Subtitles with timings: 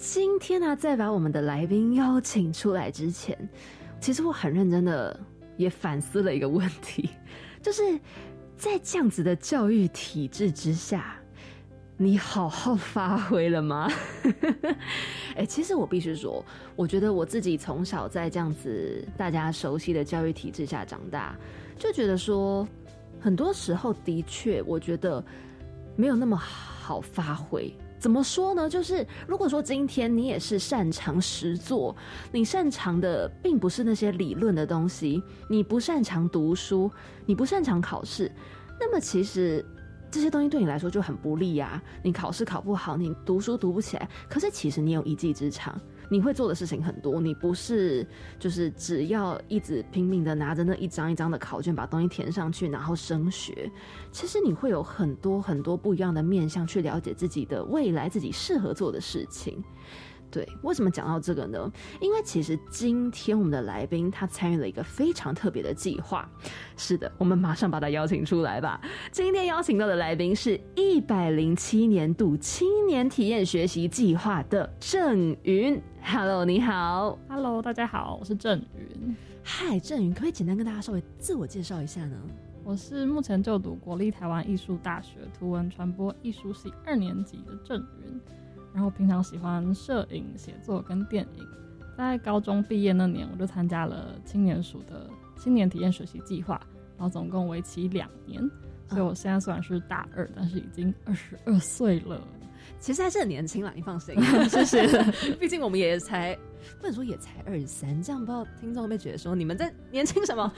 [0.00, 3.36] 今天呢，在把我们的来宾邀请出来之前，
[4.00, 5.20] 其实我很认真的
[5.58, 7.10] 也反思了一个问题，
[7.62, 7.82] 就是
[8.56, 11.16] 在这样子的教育体制之下，
[11.98, 13.90] 你好好发挥了吗？
[15.36, 16.42] 哎，其实我必须说，
[16.74, 21.36] 我觉得我自己从小在这样子大家熟悉的教育体制下长大，
[21.78, 22.66] 就觉得说，
[23.20, 25.22] 很多时候的确，我觉得
[25.94, 27.70] 没有那么好发挥。
[28.00, 28.68] 怎么说呢？
[28.68, 31.94] 就是如果说今天你也是擅长实作，
[32.32, 36.90] 你擅长的并不是那些理论的东西，你不擅长读书，
[37.26, 38.32] 你不擅长考试，
[38.80, 39.62] 那么其实
[40.10, 41.80] 这些东西对你来说就很不利啊。
[42.02, 45.78] 你考试考不好，你读书读不起来，可是其实你有一技之长。
[46.10, 48.06] 你会做的事情很多，你不是
[48.38, 53.70] 就是只要一直拼命的拿着那一张一张的考卷把东西填上去，然后升学。
[54.10, 59.62] 其实你会有很多很多不一样的面向去了解自己的未来，自己适合做的事情。
[60.30, 61.70] 对，为什么讲到这个呢？
[62.00, 66.28] 因为其实今天我们的来宾他参与了一个非常特别的计划。
[66.76, 68.80] 是的，我们马上把他邀请出来吧。
[69.10, 75.80] 今天邀请到的来宾是一百零七年度青年体验学习计划的郑云。
[76.02, 77.18] Hello，你好。
[77.28, 79.16] Hello，大家好，我是郑云。
[79.42, 82.16] 嗨，郑云，可以简单跟大家稍微自我介绍一下呢？
[82.62, 88.20] 我是目前就读国立台湾艺术大学图文传播艺术系二年级的郑云。
[88.72, 91.46] 然后平常喜欢摄影、写作跟电影，
[91.96, 96.60] 在高中毕业那年，我就参加了青年署的青年体验学习计划，
[96.96, 98.40] 然后总共为期两年，
[98.88, 102.20] 所以我现在虽然是大二，但是已经二十二岁了，
[102.78, 104.14] 其实还是很年轻啦，你放心，
[104.48, 104.86] 谢谢。
[105.40, 106.38] 毕竟我们也才
[106.78, 110.52] 不能说也才二十三，这样不知道听众会不会觉得说你们在年轻什么？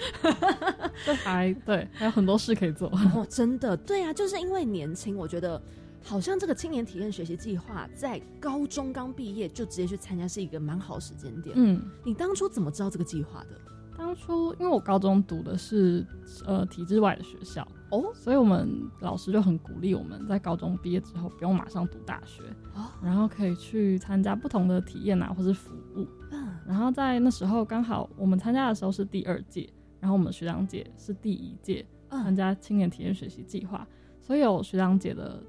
[1.07, 5.61] 这还对，还有很多事可以做哦，真的，对啊，就是因为年轻，我觉得。
[6.05, 11.55] 好像这个青年体验学习计划在高中刚毕业就直接去参加是一个蛮好时间点。
[11.57, 13.61] 嗯，你当初怎么知道这个计划的？
[13.97, 16.05] 当初因为我高中读的是
[16.45, 22.43] 呃体制外的学校哦，所以我们老师就很鼓励我们在高中毕业之后不用马上读大学
[22.75, 26.07] 哦，然后可以去参加不同的体验啊或是服务。
[26.31, 33.87] 嗯，然后在那时候刚好我们参加的时候是第二届，然后我们学长姐是第一届参加青年体验学习计划，
[34.21, 35.41] 所以有学长姐的。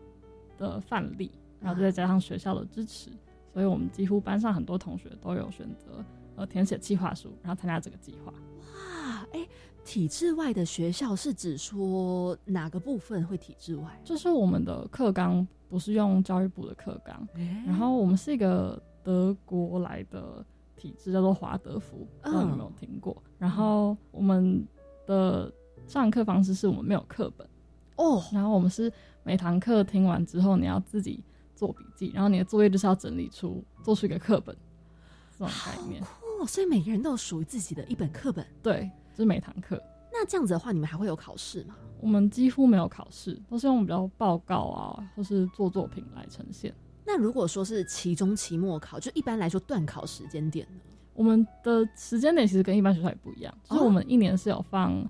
[0.63, 3.11] 的范例，然后再加上学校的支持，
[3.51, 6.03] 所以我们几乎班上很多同学都有选择
[6.35, 8.31] 呃填写计划书，然后参加这个计划。
[8.31, 9.47] 哇，哎，
[9.83, 14.01] 体制外的学校是指说哪个部分会体制外？
[14.03, 17.27] 就是我们的课纲不是用教育部的课纲，
[17.65, 20.45] 然后我们是一个德国来的
[20.75, 23.21] 体制，叫做华德福，不知道你有没有听过？
[23.37, 24.65] 然后我们
[25.05, 25.53] 的
[25.87, 27.47] 上课方式是我们没有课本
[27.97, 28.91] 哦，然后我们是。
[29.23, 31.23] 每堂课听完之后，你要自己
[31.55, 34.55] 做笔记，然后你的作业就是要整理出做出一个课本，
[35.31, 36.01] 这种概念。
[36.01, 38.45] 酷，所以每个人都有属于自己的一本课本。
[38.61, 39.81] 对，就是每堂课。
[40.11, 41.75] 那这样子的话，你们还会有考试吗？
[42.01, 46.73] 我们几乎没有考试，都是用比较报告啊，或是做作品来呈现。
[47.05, 50.81] 那如果说是期中、期末考，就一般来说断考时间点呢？
[51.13, 55.07] 我们的时间点其实跟一般学校也不一样，就是我们一年是有放。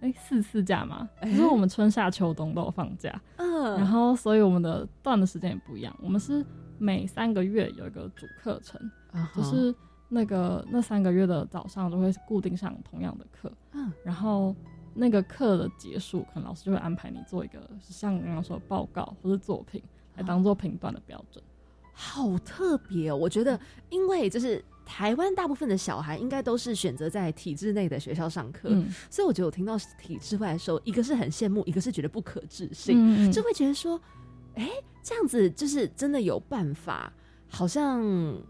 [0.00, 3.45] 哎，四次假嘛，可是我们春夏秋冬都有放假，嗯，
[3.76, 5.96] 然后所以我们的段的时间也不一样。
[6.02, 6.44] 我们是
[6.78, 8.80] 每三个月有一个主课程，
[9.34, 9.74] 就是
[10.08, 14.54] 那个那三个月的早上都会固定上同样的课，嗯，然后
[14.94, 19.82] 那个课的结束，可能老师就会安排你做一个像刚刚说的报告或者作品，
[20.14, 21.42] 来当做评断的标准。
[21.92, 23.58] 好特别哦，我觉得，
[23.90, 24.64] 因为就是。
[24.86, 28.70] 台湾大部分的小孩应该都是选择在体制内的学校上课，
[29.10, 34.00] 所以我觉得我听到体制外的时候，一个是很羡慕，一个是觉得不可置信，就会觉得说，
[34.54, 34.70] 哎，
[35.02, 37.12] 这样子就是真的有办法，
[37.48, 38.40] 好像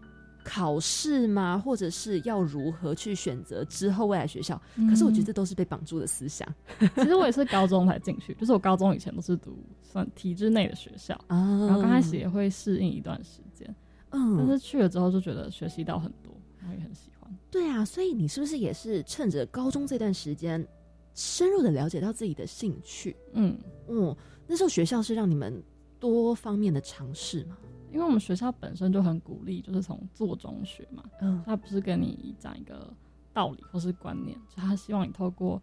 [0.43, 1.57] 考试吗？
[1.57, 4.61] 或者是要如何去选择之后未来学校？
[4.87, 6.47] 可是我觉得这都是被绑住的思想。
[6.95, 13.75] 其实我也是高中才进去，就是我高中以前都是读算体制内的学校，然后刚开始也会适应一段时间。
[14.17, 17.31] 嗯，但是去了之后就觉得学习到很多，然后也很喜欢。
[17.51, 20.65] 对啊，所以你是不是也是趁着高中这段时间，
[21.13, 23.15] 深入的了解到自己的兴趣？
[23.33, 24.15] 嗯嗯，
[24.47, 25.63] 那时候学校是让你们
[25.99, 27.57] 多方面的尝试嘛？
[27.91, 32.93] 因为我们学校本身就很鼓励，就是从做中学嘛，嗯，他不是跟你讲一个
[33.33, 35.61] 道理或是观念，就他希望你透过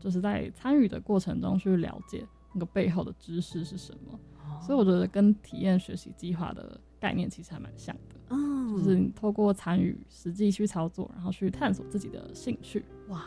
[0.00, 4.18] 就是在参与的过程中去了解那个背后的知识是什么，
[4.64, 13.26] 所以我觉得跟体验学习计划的概念其实还蛮像的，嗯，就是你透过参与实际去操作，然后去探索自己的兴趣，哇，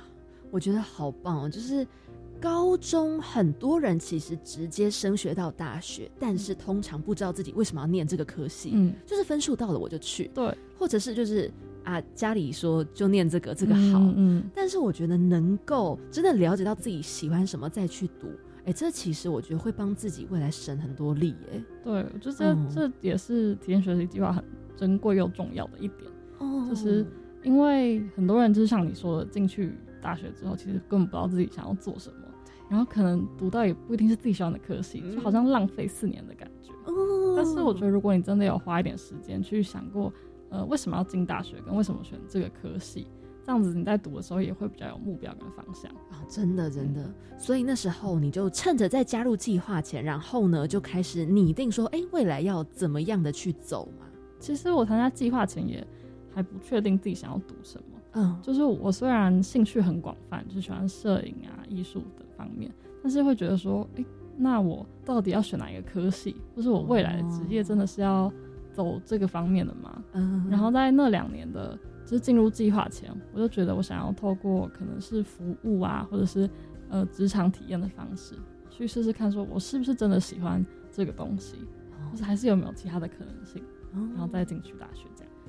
[0.51, 1.85] 我觉得好棒哦，就是。
[2.41, 11.51] 高中很多人其实直接升学到大学，但是通常不知道自己为什么要念这个科系，嗯，就是分数到了我就去，对，或者是就是
[11.83, 18.29] 啊家里说就念这个这个好，嗯，但是我觉得能够真的了解到自己喜欢什么再去读，
[18.65, 24.43] 哎，这其实我觉得会帮自己未来省很多力，哎，对，我觉得这也是体验学习计划很
[24.75, 27.05] 珍贵又重要的一点，哦，就是
[27.43, 32.15] 因为很多人就是像你说的，进去大学之后，其实根本不知道自己想要做什么。
[32.69, 36.71] 然后可能读到也不一定是自己喜欢的科系，就好像浪费四年的感觉。
[37.35, 40.13] 但是我觉得，如果你真的有花一点时间去想过，
[40.49, 43.07] 呃，为什么要进大学，跟为什么选这个科系，
[43.49, 46.21] 这样子你在读的时候也会比较有目标跟方向啊！
[46.29, 47.11] 真的真的。
[47.35, 54.05] 所以那时候你就趁着在加入计划前，然后呢就开始拟定说，哎，未来要怎么样的去走嘛？
[54.39, 55.83] 其实我参加计划前也
[56.31, 57.99] 还不确定自己想要读什么。
[58.11, 64.05] 嗯，就是我虽然兴趣很广泛，就喜欢摄影啊、艺术等方面，但是会觉得说，哎，
[64.37, 66.35] 那我到底要选哪一个科系？
[66.55, 68.31] 或是我未来的职业真的是要
[68.71, 70.03] 走这个方面的吗？
[70.13, 70.45] 嗯。
[70.51, 71.75] 然后在那两年的，
[72.09, 76.49] 就是进入计划前，我就觉得我想要透过可能是服务啊，或者是
[76.89, 78.33] 呃职场体验的方式，
[78.71, 81.57] 去试试看，说我是不是真的喜欢这个东西，
[82.09, 83.63] 或是还是有没有其他的可能性，
[83.93, 85.05] 然后再进去大学。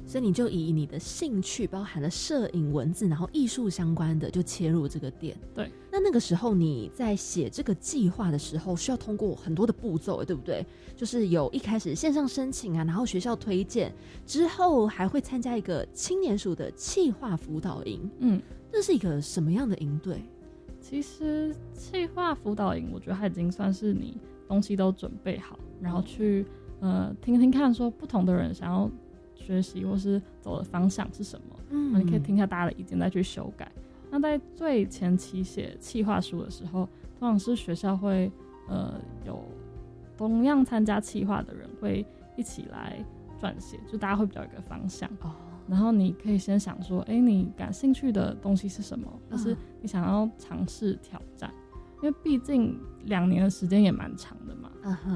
[0.07, 5.37] 所以你就以你的兴趣，包含了摄影、文字，然后艺术相关的，就切入这个点。
[5.55, 5.71] 对。
[5.93, 10.65] 那那个时候你在写这个计划的时候，需要通过很多的步骤，对不对？
[10.97, 13.93] 就是有一开始线上申请啊，然后学校推荐，
[14.27, 18.11] 之后还会参加一个青年署的企划辅导营。
[18.19, 18.41] 嗯，
[18.73, 20.23] 这是一个什么样的营队？
[20.81, 24.17] 其实企划辅导营，我觉得它已经算是你
[24.49, 26.47] 东西都准备好，然后去
[26.81, 28.91] 呃听听看，说不同的人想要。
[29.41, 31.57] 学习或是走的方向是什么？
[31.71, 33.71] 嗯，你可以听一下大家的意见再去修改。
[34.11, 36.89] 那在最前期写企划书的时候，
[37.19, 38.31] 通常是学校会
[38.69, 39.43] 呃有
[40.17, 42.05] 同样参加企划的人会
[42.37, 43.05] 一起来
[43.41, 45.09] 撰写，就大家会比较有一个方向。
[45.21, 45.31] 哦，
[45.69, 49.07] 然后你可以先想说，哎，你感兴趣的东西是什么？
[49.31, 51.49] 或是你想要尝试挑战？
[52.03, 54.71] 因为毕竟两年的时间也蛮长的嘛。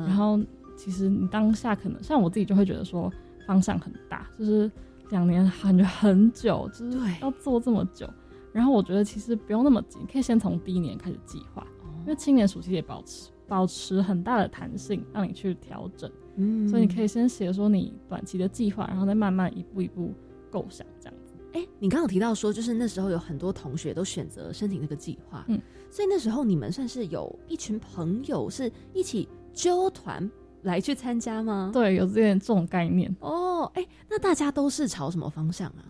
[0.07, 0.39] 然后
[0.77, 3.13] 其实你当下可能像我自己就会觉得说。
[3.47, 4.71] 方向很大，就是
[5.11, 8.09] 两年感觉很久，就是要做这么久。
[8.53, 11.67] 然后我觉得其实不用那么急，可以先从第一年开始计划，
[12.03, 16.11] 因为青年暑期也保持保持很大的弹性，让你去调整。
[16.37, 20.13] 嗯，所以你可以先写说你短期的计划，然后再慢慢一步一步
[20.51, 21.35] 构想这样子。
[21.53, 30.31] 哎，你刚刚提到说，就是那时候有很多同学都选择申请这个计划，嗯，所以那时候你们算是有一群朋友是一起纠团。
[30.65, 31.71] 来去参加吗？
[31.73, 33.65] 对，有这点这种概念哦。
[33.75, 35.85] 哎，那大家都是朝什么方向啊？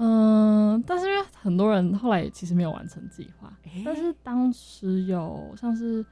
[0.00, 3.52] 嗯，但是因为很多人后来其实没有完成计划，
[3.84, 6.04] 但是当时有像是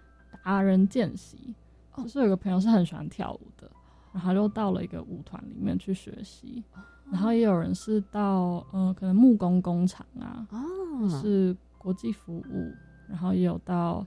[0.44, 1.54] 达人见习，
[1.96, 3.70] 就是有个朋友是很喜欢跳舞的，
[4.12, 6.64] 然后就到了一个舞团里面去学习，
[7.12, 12.72] 然后也有人是到嗯，可能木工工厂啊，哦，是国际服务，
[13.08, 14.04] 然后也有到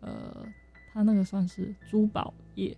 [0.00, 0.46] 呃，
[0.92, 2.76] 他那个算是珠宝业。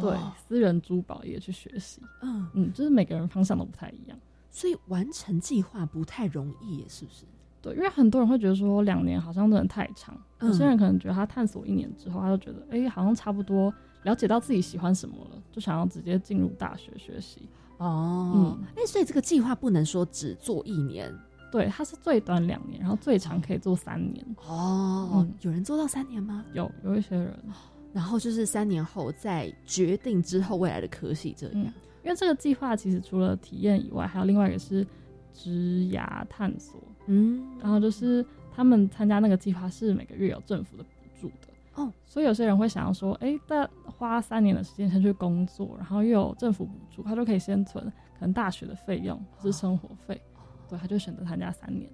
[0.00, 4.18] 对，私人珠宝业去学习，嗯嗯，就是每个人方向都不太一样，
[4.50, 7.24] 所以完成计划不太容易，是不是？
[7.62, 13.72] 对，因为很多人会觉得说两年好像真的太长，有些人可能觉得他探索一年之后，他就觉得哎，好像差不多
[14.02, 17.48] 了解到自己喜欢什么了，就想要直接进入大学学习。
[17.78, 21.10] 哦，嗯，哎，所以这个计划不能说只做一年，
[21.50, 24.24] 对，它是最短两年，然后最长可以做三年。
[24.46, 26.44] 哦，有人做到三年吗？
[26.52, 27.34] 有，有一些人。
[27.94, 31.72] 然后就是三年后再决定之后未来的科系这样，
[32.02, 34.84] 因为这个计划其实除了体验以外，还有另外一个是
[35.32, 36.82] 职涯探索。
[37.06, 47.84] 嗯，然后就是他们参加那个计划是每个月有政府的补助的哦，所以有些人会想要说，哎，但花三年的时间先去工作，然后又有政府补助，他就可以先存
[48.18, 50.20] 可能大学的费用或是生活费，
[50.68, 51.88] 对，他就选择参加三年。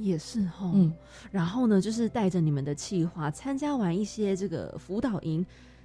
[0.00, 0.92] 也是哈，嗯，
[1.30, 5.44] 然后呢，就是带着你们的企划参加完一些这个辅导营，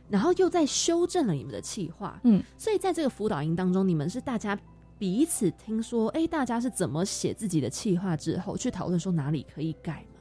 [0.09, 4.57] 然后又在修正了你们的企划，嗯，所以在这个辅导营当中，你们是大家
[4.97, 10.19] 彼此听说，哎，大家是怎么写自己的企划之后，去讨论说哪里可以改吗？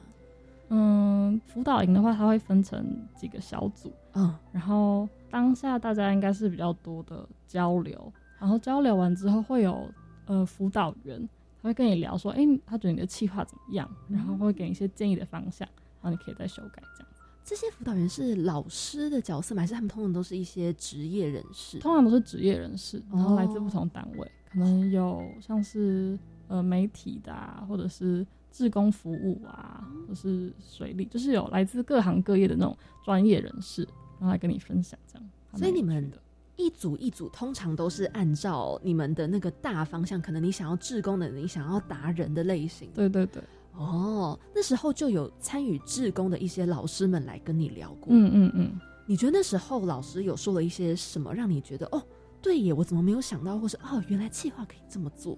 [0.69, 2.85] 嗯，辅导营的话，它会分成
[3.15, 9.87] 几个小组，嗯，然后当下大家应该是比较多的交流，然后交流完之后会有
[10.25, 11.29] 呃辅导员，
[11.63, 15.65] 他会跟你聊说，哎，他觉得你的计划怎么样，然后会给你一些建议的方向，
[16.01, 17.09] 然后你可以再修改这样。
[17.45, 19.61] 这些辅导员是老师的角色吗？
[19.61, 21.79] 还是他们通常都是一些职业人士？
[21.79, 33.83] 通常都是职业人士，然后来自不同单位，可能有像是呃媒体的，啊，或者是志工服务啊，或是水利，就是有来自各行各业的那种专业人士，
[34.19, 35.29] 然后来跟你分享这样。
[35.55, 36.17] 所以你们的
[36.55, 42.89] 一组一组通常都是按照你们的那个大方向，可能你想要志工的，你想要达人的类型。
[42.93, 43.41] 对对对。
[43.75, 48.07] 哦，那时候就有参与志工的一些老师们来跟你聊过。
[48.09, 51.99] 嗯嗯嗯，你觉得那时候老师有说了一些什么，让你觉得哦，
[52.39, 55.35] 对耶，我怎么没有想到，或是哦，原来计划可以这么做？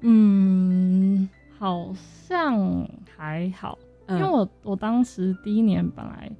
[0.00, 1.26] 嗯，
[1.58, 1.90] 好
[2.28, 2.86] 像
[3.16, 3.78] 还好，
[4.10, 6.30] 因为我我当时第一年本来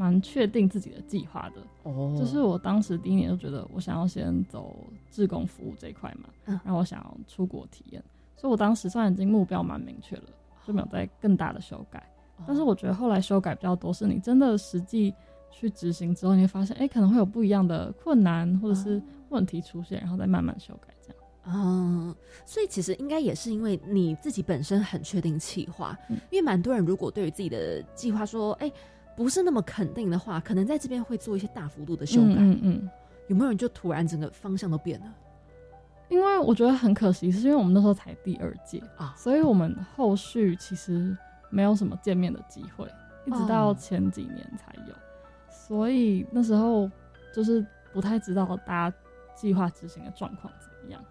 [0.00, 1.60] 蛮确定自己的计划的。
[1.82, 4.74] 哦，就是我当时第一年就觉得我想要先走
[5.10, 8.02] 志工服务这一块嘛，然后我想要出国体验，
[8.34, 10.22] 所以我当时算已经目标蛮明确了。
[10.66, 12.00] 就没有再更大的修改，
[12.46, 15.12] 但是我觉得后来修改比较多，是你真的实际
[15.50, 21.16] 去执行之后，你会发现，哎，可能会有不一样的困难或者是问题出现，然后再慢慢修改这样。
[21.46, 22.14] 嗯，
[22.44, 25.98] 所以其实应该也是因为你自己本身很确定计划，
[26.30, 28.70] 因为蛮多人如果对于自己的计划说，哎，
[29.20, 32.36] 不是那么肯定的话，可能在这边会做一些大幅度的修改。
[32.38, 32.90] 嗯嗯，
[33.28, 35.14] 有没有人就突然整个方向都变了？
[36.08, 41.14] 因为我觉得很可惜，是因为我们那时候才第二届啊，所以我们后续其实
[41.50, 42.90] 没有什么见面的机会，
[43.26, 44.94] 一直到前几年才有，
[45.50, 46.90] 所以那时候
[47.34, 47.62] 就是
[47.92, 48.96] 不太知道大家
[49.34, 51.04] 计划执行的状况怎么样。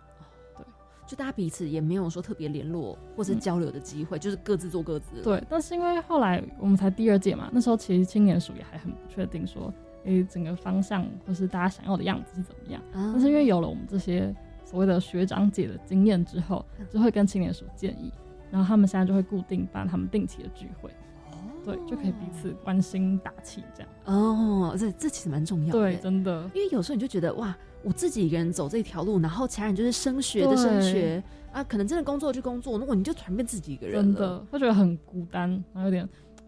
[1.09, 5.21] 对，就大家彼此也没有说特别联络或者交流的机会，就是各自做各自。
[5.23, 9.73] 对，但是因为后来我们才第二届嘛，那时候其实青年署也还很不确定说，
[10.05, 12.81] 诶，整个方向或是大家想要的样子是怎么样。
[12.93, 14.35] 但是因为有了我们这些。
[14.65, 18.13] 所谓的学长姐的经验之后，就会跟青年署建议，
[18.51, 20.91] 然后他们现在就会固定办他们定期的聚会，
[21.65, 23.89] 对，就可以彼此关心打气这样。
[24.05, 36.07] 哦，这这其实蛮重要的，对，真的，因为有时候你就觉得哇，我自己一个人走这条路，然后其他人就是升学的升学啊，可能真的工作就工作，如果你就全变自己一个人，真的会觉得很孤单，然后有点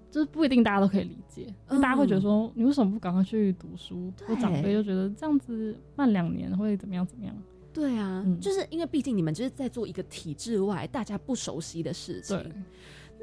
[0.10, 4.12] 就是不一定大家都可以理解，大家会觉得说你为什么不赶快去读书？
[4.28, 7.34] 我长辈就觉得这样子慢两年会怎么样怎么样？
[7.74, 12.38] 对啊，就是因为毕竟你们就是在做一个体制外大家不熟悉的事情。
[12.38, 12.52] 对。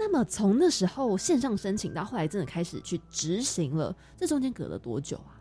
[0.00, 5.37] 那么从那时候线上申请到后来真的开始去执行了，这中间隔了多久啊？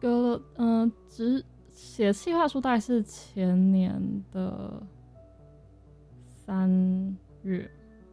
[0.00, 4.00] 隔了嗯，只写计划书大概是前年
[4.30, 4.82] 的
[6.44, 7.70] 三月，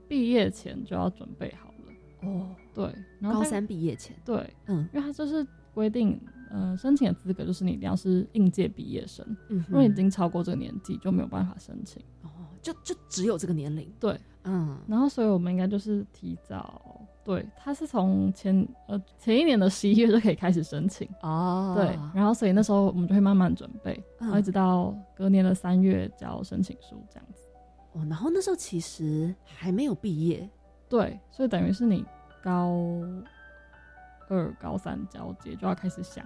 [0.08, 2.30] 毕业前就要准备好了。
[2.30, 4.15] 哦，对，高三毕业前。
[4.25, 6.20] 对，嗯，因为他就是规定。
[6.51, 12.01] 呃，申请的资格就是你一定要是应届毕业生，嗯，因为已经超过这个年纪就没有办法申请。
[12.22, 12.30] 哦，
[12.62, 13.92] 就就只有这个年龄。
[14.00, 16.82] 对，嗯，然后所以我们应该就是提早，
[17.24, 21.08] 对，他是从前呃前一年的十一月就可以开始申请。
[21.22, 27.44] 哦，对，然后所以那时候我们就会慢慢准备，然后一直到隔年的三月交申请书这样子。
[27.94, 30.50] 哦，然后那时候其实还没有毕业。
[30.88, 32.06] 对，所以等于是你
[32.42, 32.82] 高。
[34.28, 36.25] 二高三交接就要开始想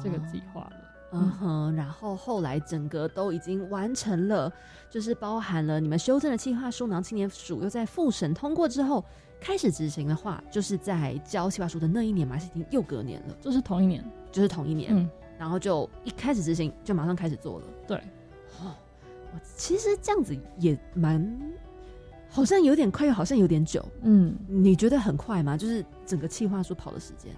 [0.00, 0.81] 这个计划了，
[1.12, 4.52] 嗯哼，然后后来整个都已经完成了，
[4.90, 9.04] 就是包含了你们修正的计划书，然后青年署又在复审通过之后
[9.40, 17.96] 开始执行的话，就是在交计划书的那一年嘛，是已经又隔年了，就是同一年，就是同一年，嗯，然后就一开始执行就马上开始做了，对，
[18.60, 18.74] 哦，
[19.32, 21.40] 我其实这样子也蛮。
[22.34, 23.86] 好像有点快，又好像有点久。
[24.00, 25.54] 嗯，你觉得很快吗？
[25.54, 27.30] 就是整个计划书跑的时间。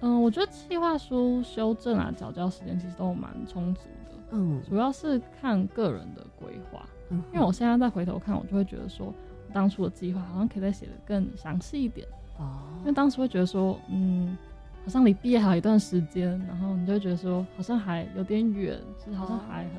[0.00, 4.16] 嗯，我觉得计划书修正啊、早教时间其实都蛮充足的。
[4.30, 6.86] 嗯，主要是看个人的规划。
[7.10, 9.12] 嗯，因为我现在再回头看，我就会觉得说，
[9.52, 12.06] 当初的计划好像可以再写的更详细一点。
[12.38, 12.60] 哦。
[12.80, 14.36] 因为当时会觉得说，嗯，
[14.84, 19.72] 好像离毕业还有一段时间，然后你就会觉得说，好像还有点远，就是好像还很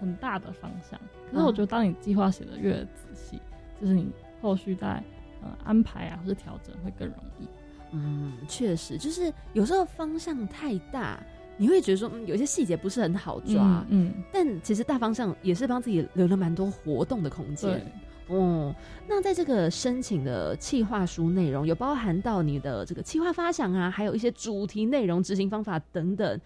[0.00, 0.98] 很大的方向。
[1.30, 3.40] 可是我觉得，当你计划写的越仔细。
[3.80, 4.10] 就是你
[4.42, 5.00] 后续在
[5.40, 7.46] 呃安排啊，或者调整会更容易。
[7.92, 11.22] 嗯，确实，就是有时候方向太大，
[11.56, 13.84] 你会觉得说，嗯，有些细节不是很好抓。
[13.88, 17.90] 嗯，但其实大方向也是帮自己留了蛮多活动的空间。
[18.28, 18.74] 哦，
[19.08, 26.40] 那在这个申请的企划书内容，有包含到你的这个企划发想啊，还有一些主题内容、执行方法等等。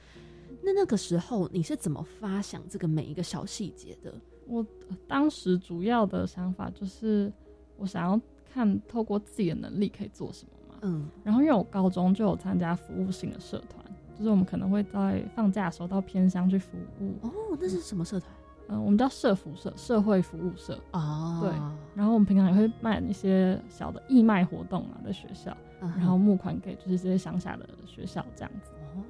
[0.63, 4.15] 那那个时候你是怎么发想这个每一个小细节的？
[4.47, 4.65] 我
[5.09, 7.33] 当时主要的想法就是，
[7.77, 8.21] 我想要
[8.55, 10.62] 看透过自己的能力可以做什么嘛。
[10.83, 11.09] 嗯。
[11.25, 13.85] 然后因为我高中就有参加服务性的社团，
[14.17, 17.15] 就是我们可能会在放假的时候到偏乡去服务。
[17.23, 18.31] 哦，那是什么社团？
[18.69, 20.79] 嗯，我们叫社服社，社会服务社。
[20.93, 21.51] 哦，对。
[21.95, 28.73] 然后我们平常也会办一些小的义卖活动啊，在学校，然后募款给就是这些乡下的学校这样子。
[28.95, 29.03] 哦。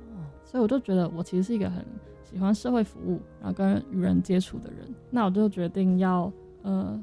[0.45, 1.85] 所以我就觉得我其实是一个很
[2.25, 4.89] 喜欢社会服务，然后跟与人接触的人。
[5.11, 6.99] 那我就决定要呃，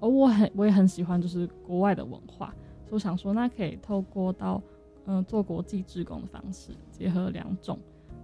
[0.00, 2.54] 哦，我很我也很喜欢就是国外的文化，
[2.90, 4.62] 我想说那可以透过到
[5.06, 7.78] 嗯做国际志工的方式结合两种，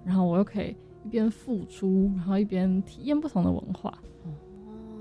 [0.05, 0.77] 然后我又可以。
[1.05, 3.93] 一边付出，然后一边体验不同的文化。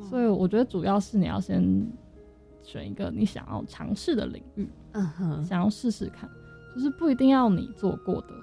[0.01, 1.63] 所以我觉得主要是你要先
[2.63, 6.27] 选一个你想要尝试的领域，嗯哼，想要试试看，
[6.73, 8.33] 就是不一定要你做过的，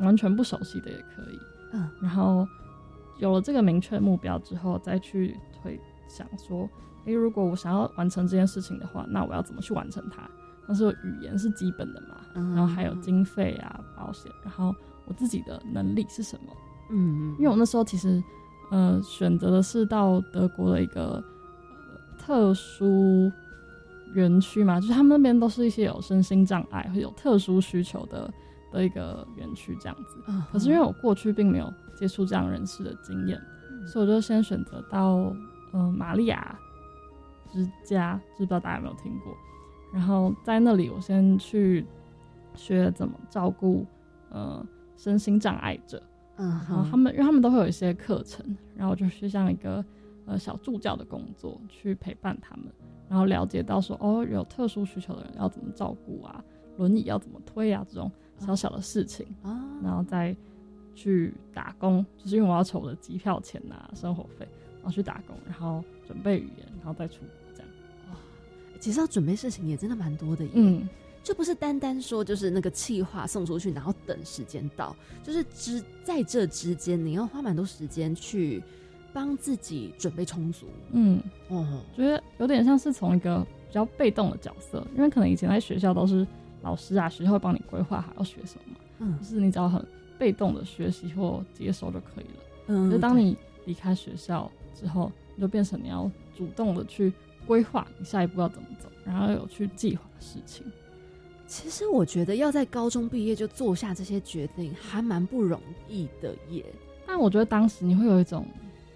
[0.00, 1.38] 完全不熟悉的也可以。
[1.74, 2.48] 嗯，然后
[3.18, 5.78] 有了这个明确目标之后，再去推
[6.08, 6.66] 想说，
[7.04, 10.26] 诶，如果我想要完成这件事情的话，那我要怎么去完成它？
[10.66, 14.74] 但是语言是基本的嘛，然后还有经费啊、保险，然后
[15.06, 16.52] 我自己的能力是什么？
[16.90, 18.22] 嗯，因为我那时候其实，
[18.70, 21.22] 呃，选择的是到德国的一个
[22.18, 23.30] 特殊
[24.14, 28.32] 园区嘛，就是他们那边都是一些有身心障碍或有特殊需求的
[28.70, 30.32] 的一个园区这样子。
[30.52, 33.40] 可是因为我过去并没有接触这样人士的经验，
[33.86, 35.34] 所以我就先选择到
[35.72, 36.58] 呃玛利亚
[37.52, 39.34] 之家，不知道大家有没有听过。
[39.94, 41.86] 然后在那里，我先去
[42.56, 43.86] 学怎么照顾
[44.30, 46.02] 呃身心障碍者。
[46.36, 49.84] 嗯，然后他们，因为他们都会有一些课程，然后就是像一个
[50.26, 52.66] 呃小助教的工作，去陪伴他们，
[53.08, 56.42] 然后了解到说，哦，有特殊需求的人要怎么照顾啊，
[56.76, 60.36] 轮椅要怎么推啊，这种小小的事情啊，然后再
[60.92, 64.48] 去打工，就是因为我要筹我的机票钱呐，生活费，
[64.78, 67.43] 然后去打工，然后准备语言，然后再出国
[68.84, 70.86] 其实要准备事情也真的蛮多的，嗯。
[71.22, 78.62] 就不是单单说就是那个气话送出去，然后等时间到，就是之在这之间，你要花蛮多时间去
[79.10, 80.66] 帮自己准备充足。
[80.90, 86.26] 嗯，哦，觉得有点像是从一个比较被动的角色，因为可能以前在学校都是
[86.60, 89.82] 老师啊，学校会帮你规划好要学什么，嗯，就是你只要很
[90.18, 92.42] 被动的学习或接收就可以了。
[92.66, 97.10] 嗯，就当你离开学校之后，你就变成你要主动的去
[97.46, 100.64] 规划你下一步要怎么走，然后有去计划事情。
[101.46, 106.64] 其实我觉得要在高中毕业就做下这些决定，还蛮不容易的耶。
[107.06, 108.46] 但我觉得当时你会有一种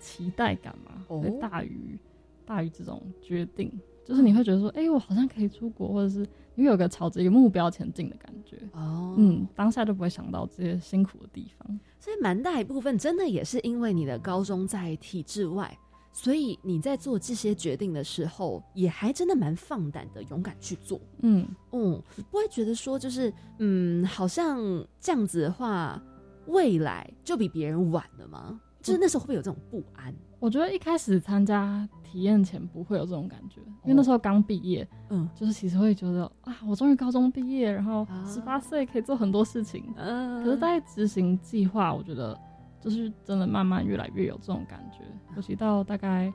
[0.00, 1.98] 期待感嘛，会大于
[2.46, 3.70] 大于这种决定，
[4.04, 8.56] 就是你会觉得说，哎，我好像可以出国，或者是你会有个朝着一个目标前进的感觉。
[8.72, 11.78] 哦，嗯，当下就不会想到这些辛苦的地方。
[12.00, 15.76] 所以蛮大一部分真的也是因为你的高中在体制外。
[16.12, 21.00] 所以你在做这些决定的时候，也还真的蛮放胆的，勇敢去做。
[21.20, 24.58] 嗯嗯，不会觉得说就是嗯，好像
[25.00, 26.02] 这样子的话，
[26.46, 28.60] 未来就比别人晚了吗？
[28.80, 30.14] 就是那时候会不会有这种不安？
[30.40, 39.84] 我觉得一开始参加体验前不会有这种感觉，因为那时候刚毕业，嗯，就是其实会觉得啊，我终于高中毕业，然后十八岁可以做很多事情。
[39.96, 42.38] 嗯，可是在执行计划，我觉得。
[42.80, 45.04] 就是真的慢慢越来越有这种感觉，
[45.36, 46.32] 尤其到大概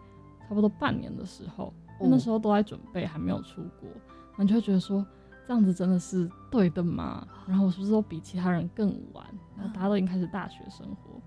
[0.48, 3.90] 差不多半年的时候，那时候都在准备，还没有出国，
[4.38, 5.06] 你就会觉得说
[5.48, 7.28] 这样子真的是对的吗？
[7.48, 9.26] 然后我是不是都比其他人更晚？
[9.58, 11.22] 然后大家都已经开始大学生活，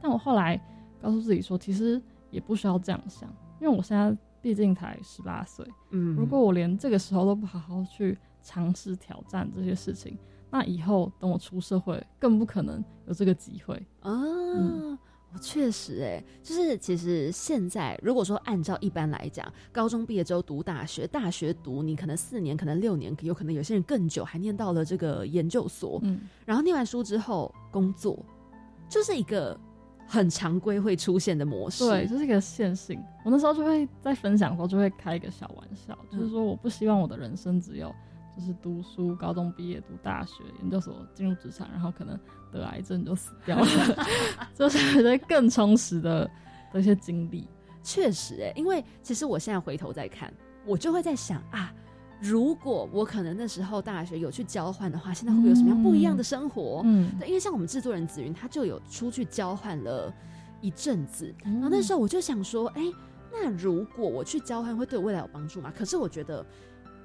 [0.00, 0.60] 但我后来
[1.00, 2.00] 告诉自己说，其实
[2.30, 3.28] 也不需要这样想，
[3.60, 10.18] 因为我现在毕竟才十八岁，嗯，如果我连这个时候都不好好去尝试挑战这些事情。
[10.52, 14.12] 那以后等我出社会，更不可能有这个机会啊！
[15.34, 25.98] 我确实哎，就是其实现在如果说按照一般来讲，高中毕业之后读大学，大学读你可能四年，可能六年，有可能有些人更久，还念到了这个研究所。
[26.02, 28.22] 嗯，然后念完书之后工作，
[28.90, 29.58] 就是一个
[30.06, 31.88] 很常规会出现的模式。
[31.88, 33.02] 对，就是一个线性。
[33.24, 37.90] 我那时候就会在分享的时候就会开一个小玩笑，就是说我不希望我的人生只有。
[38.34, 42.18] 就是读书，高中毕业，读大学，研究所，进入职场，然后可能
[42.50, 43.66] 得癌症就死掉了，
[44.56, 46.30] 就是觉得更充实的
[46.72, 47.46] 的一些经历。
[47.82, 50.32] 确实，哎，因为其实我现在回头再看，
[50.64, 51.74] 我就会在想啊，
[52.22, 56.80] 如果我可能那时候大学有去交换的话，现在会不会有什么样不一样的生活？
[56.86, 60.10] 嗯，对，因为像我们制作人紫云，他就有出去交换了
[60.62, 62.82] 一阵子，然后那时候我就想说，哎，
[63.30, 65.70] 那如果我去交换，会对我未来有帮助吗？
[65.76, 66.44] 可是我觉得。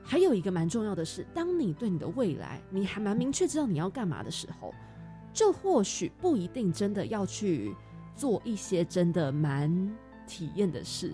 [0.09, 4.73] 还有一个蛮重要的是，当你对你的未来你还蛮明确知道你要干嘛的时候，
[5.33, 7.75] 就或许不一定真的要去
[8.15, 9.69] 做一些真的蛮
[10.25, 11.11] 体验的事。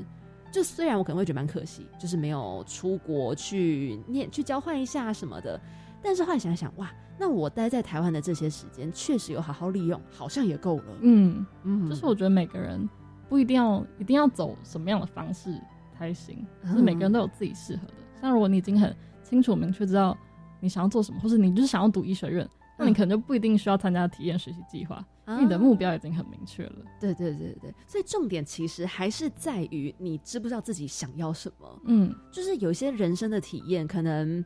[0.51, 5.60] 就虽然我可能会觉得蛮可惜，就是没有出国去念去交换一下什么的，
[5.99, 10.97] 但是后来想想，哇，那我待在台湾的这些时间，确实有好好利用，好像也够了。
[11.01, 12.88] 嗯嗯，就是我觉得每个人
[13.27, 15.60] 不一定要一定要走什么样的方式
[15.97, 17.93] 才行，就是每个人都有自己适合的。
[18.23, 20.17] 像如果你已经很清楚明确知道
[20.62, 25.05] 你想要做什么，或是你就是想要读医学院，那你可能就不一定需要参加体验学习计划。
[25.39, 31.81] 你的目标已经很明确了，对对对对，所以重点其实还是在于你知不知道自己想要什么。
[31.86, 34.43] 嗯，就是有一些人生的体验，可能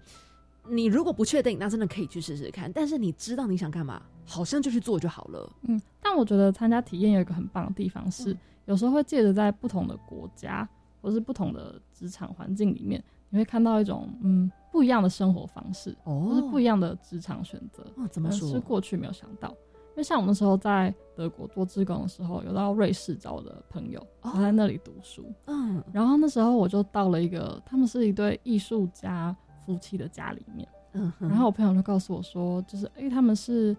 [0.67, 2.71] 你如果不确定，那真的可以去试试看。
[2.71, 5.51] 但是你知道你想干嘛，好像就去做就好了。
[5.63, 8.35] 嗯，但我觉得参加体验有一个很棒的地方是，
[8.65, 10.67] 有时候会借着在不同的国家
[11.01, 17.83] 或是不同的职场环境里面，你会看到一种嗯不一样的生活方式，就是不一样的职场选择。
[17.97, 18.49] 哦，怎么说？
[18.49, 19.49] 是过去没有想到。
[19.49, 25.25] 因为像我们那时候在德国做志工的时候，有到瑞士找我的朋友，他在那里读书。
[25.45, 29.35] 嗯，然后那时候我就到了一个他们是一对艺术家
[29.65, 30.69] 夫妻的家里面。
[30.93, 33.75] 嗯，然后我朋友就告诉我说，就是哎，他们是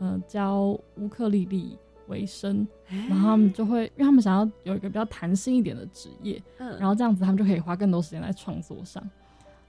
[0.00, 1.78] 嗯教乌克丽丽
[2.10, 2.68] 为生，
[3.08, 9.02] 然后他们就会，因为他们想要有一个比较弹性一点的职业，嗯，然后这样子他们就可以花更多时间在创作上。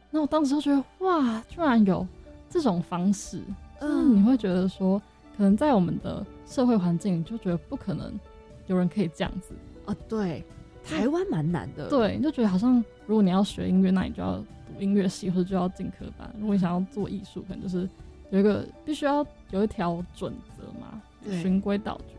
[0.10, 2.06] 那我当时就觉得哇，居然有
[2.50, 3.42] 这种方式，
[3.80, 5.02] 嗯，你会觉得说。
[5.38, 8.20] 可能在我们的社会环境，就觉得不可能
[8.68, 9.96] 有人可以这样子啊。
[10.08, 10.44] 对，
[10.84, 11.90] 台湾蛮难的。
[11.90, 16.30] 对，你就觉得好像如果你要学音乐，那你就要读音乐系或者就要进科班。
[16.38, 17.90] 如果你想要做艺术，可能就是
[18.30, 21.02] 有一个必须要有一条准则嘛，
[21.42, 22.16] 循规蹈矩。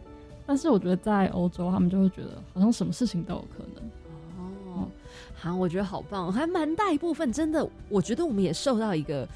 [0.53, 4.77] 但是我觉得在欧洲，他们就会觉得好像什么事情都有可能。
[4.77, 4.87] 哦，
[5.35, 7.33] 好，我觉得好棒，还蛮大一部分。
[7.33, 9.27] 真的，我觉得我们也受到一个。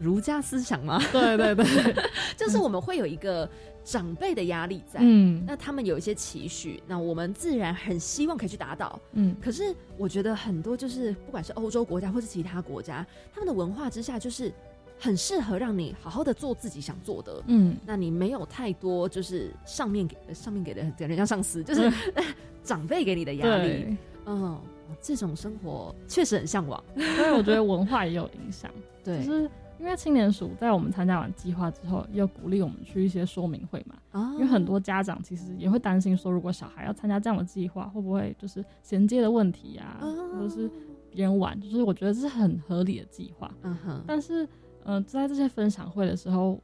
[0.00, 0.98] 儒家思想嘛？
[1.12, 1.64] 对对对，
[2.36, 3.48] 就是我们会有一个
[3.84, 9.36] 长辈的压力在，嗯，那他们有一些期许，那我们自然很希望可以去达到，嗯。
[9.40, 14.52] 可是我觉得很多就是不管是欧洲国家或是其他国家，他们的文化之下就是
[14.98, 17.76] 很适合让你好好的做自己想做的，嗯。
[17.86, 21.92] 那你没有太多就是上面给上面给的给人家上司， 就是
[22.62, 24.58] 长辈给你的压力，嗯，
[25.00, 28.70] 这种生活确实很向往， 所以我觉得文化也有影响，
[29.02, 29.50] 对，就是。
[29.80, 33.96] 因为青年署在我们参加完计划之后，又鼓励我们去一些说明会嘛。
[34.12, 40.70] 啊，因为很多家长其实也会担心说，如果小孩要参加这样的计划，会不会就是衔接的问题呀，或者是
[41.10, 41.60] 别人玩？
[41.60, 43.52] 就是我觉得这是很合理的计划。
[43.62, 44.02] 嗯哼。
[44.06, 44.48] 但是，
[44.84, 46.58] 呃，在这些分享会的时候，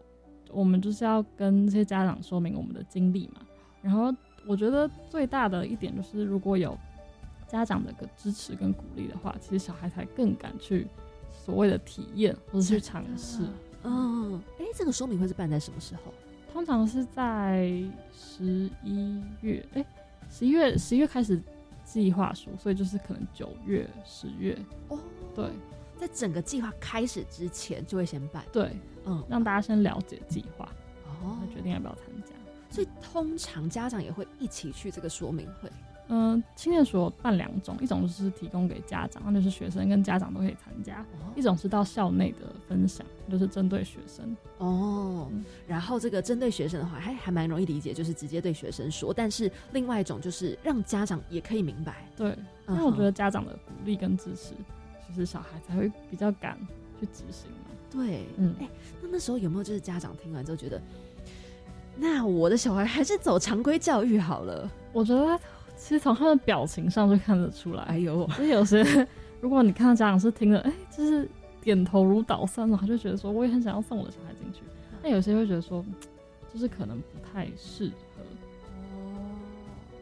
[0.51, 3.41] 我们就是要跟这些家长说明我们的经历嘛。
[3.83, 4.15] 然后，
[4.47, 6.79] 我觉得最大的一点就是，如果有
[7.49, 10.87] 家长的个支持跟鼓励的话，其实小孩才更敢去。
[11.33, 13.45] 所谓的体验或者去尝试，
[13.85, 16.13] 嗯，哎，这个说明会是办在什么时候？
[16.53, 17.73] 通常是在
[18.13, 19.87] 十一月，哎，
[20.29, 21.41] 十一月十一月开始
[21.85, 24.99] 计划书，所以就是可能九月、十月哦。
[25.35, 25.47] 对，
[26.01, 30.67] 在整个计划开始之前就会先办，对，嗯，让大家先了解计划，
[31.23, 32.33] 哦，决定要不要参加。
[32.71, 35.71] 所以通常家长也会一起去这个说明会。
[36.13, 41.05] 嗯，青年所办两种，一种就是提供给家长，那就是学生跟家长都可以参加；
[41.37, 44.37] 一种是到校内的分享，就是针对学生。
[44.59, 45.29] 哦，
[45.69, 49.15] 然后这个针对学生的话，还还蛮容易理解，就是直接对学生说。
[49.15, 52.09] 但是另外一种就是让家长也可以明白。
[52.17, 52.37] 对，
[52.69, 54.55] 因为我觉得家长的鼓励跟支持，
[55.11, 56.57] 其实小孩才会比较敢
[56.99, 57.57] 去执行嘛。
[57.91, 58.69] 对，嗯，哎，
[59.03, 60.81] 那那时候有没有就是家长听完之后觉得，
[61.97, 64.71] 那我的小孩还是走常规教育好了？
[64.93, 65.39] 我觉得。
[65.83, 69.09] 其实从他的表情上就看得出来，哎呦，就是有些
[69.41, 71.27] 如果你看到家长是听了，哎，就是
[71.63, 74.61] 点头如捣蒜的话，就觉得说我也很想要送我的小孩进去。
[75.03, 75.83] 那有些会觉得说，
[76.53, 78.23] 就是可能不太适合
[78.95, 79.25] 哦，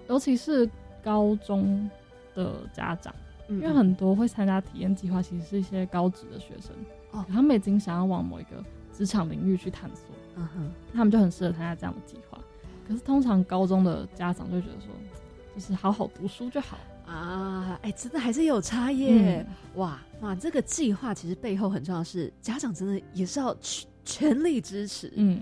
[0.09, 0.68] 尤其是
[1.01, 1.88] 高中
[2.35, 3.14] 的家长，
[3.49, 6.75] 因为很多会参加体验计划，其实是一些高职的学生
[7.13, 10.05] 哦，他们已经想要往某一个职场领域去探索，
[10.37, 12.39] 嗯哼，他们就很适合参加这样的计划。
[12.87, 14.95] 可是通常高中的家长就觉得说。
[15.55, 17.77] 就是好好读书就好啊！
[17.83, 19.45] 哎，真的还是有差耶！
[19.75, 25.13] 哇哇，这个计划其实背后很重要，是家长真的也是要全全力支持。
[25.17, 25.41] 嗯，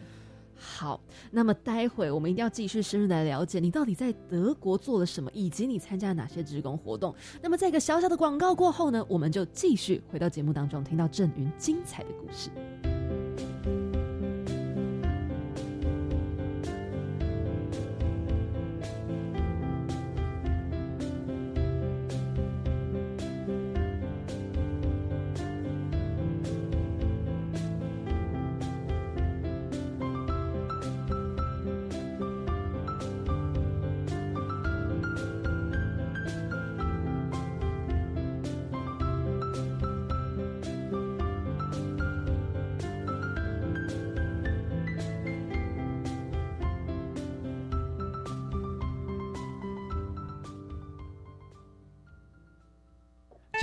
[0.56, 7.14] 好，那么待会我们一定要继续深入的了解你到底在德国做了什么，以及你参加了哪些职工活动。
[7.42, 12.50] 那么在一个小小的广告过后呢，我们就继续回到节目当中，听到郑云精彩的故事。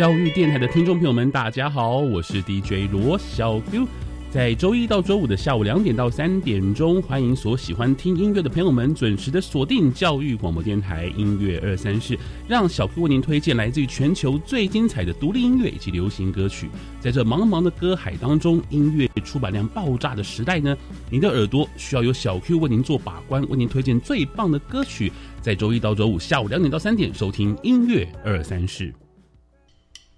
[0.04, 3.88] 教育电台的听众朋友们，大家好，我是 DJ 罗小 Q。
[4.30, 16.70] 在周一到周五的下午两点到三点钟，欢迎所喜欢听音乐的朋友们准时的锁定教育广播电台音乐二三室，让小 Q 为您推荐来自于全球最精彩的独立音乐以及流行歌曲。
[17.00, 20.76] 在这茫茫的歌海当中，音乐出版量爆炸的时代呢，
[21.10, 25.10] 您的耳朵需要有小 Q 为您做把关，为您推荐最棒的歌曲。
[25.42, 28.94] 在周一到周五下午两点到三点，收听音乐二三室。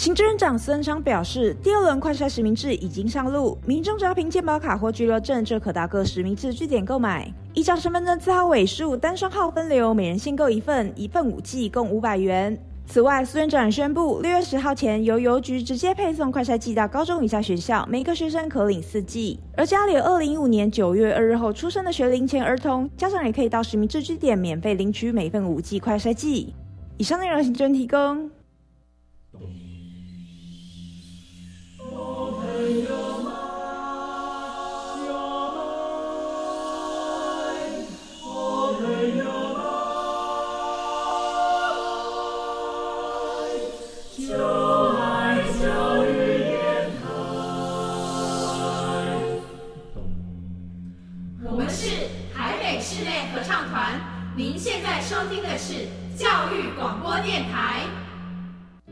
[0.00, 7.30] 行政长孙昌表示，第二轮快筛实名制已经上路，民众只要凭健保卡或居留证，就可到各实名制据点购买。
[7.52, 12.58] 依照身份证字号尾数，单双号分流，每人限购一份，一份五剂，共五百元。
[12.86, 19.38] 此外，孙院长宣布，六月十号前由邮局直接配送快筛剂到高中以下学校，每个学生可领四剂。
[19.54, 26.54] 而家里二零一五年九月二日后出生的学龄前儿童，家长也可以到实名制据点免费领取每份五剂快筛剂。
[26.96, 28.30] 以上内容行政提供。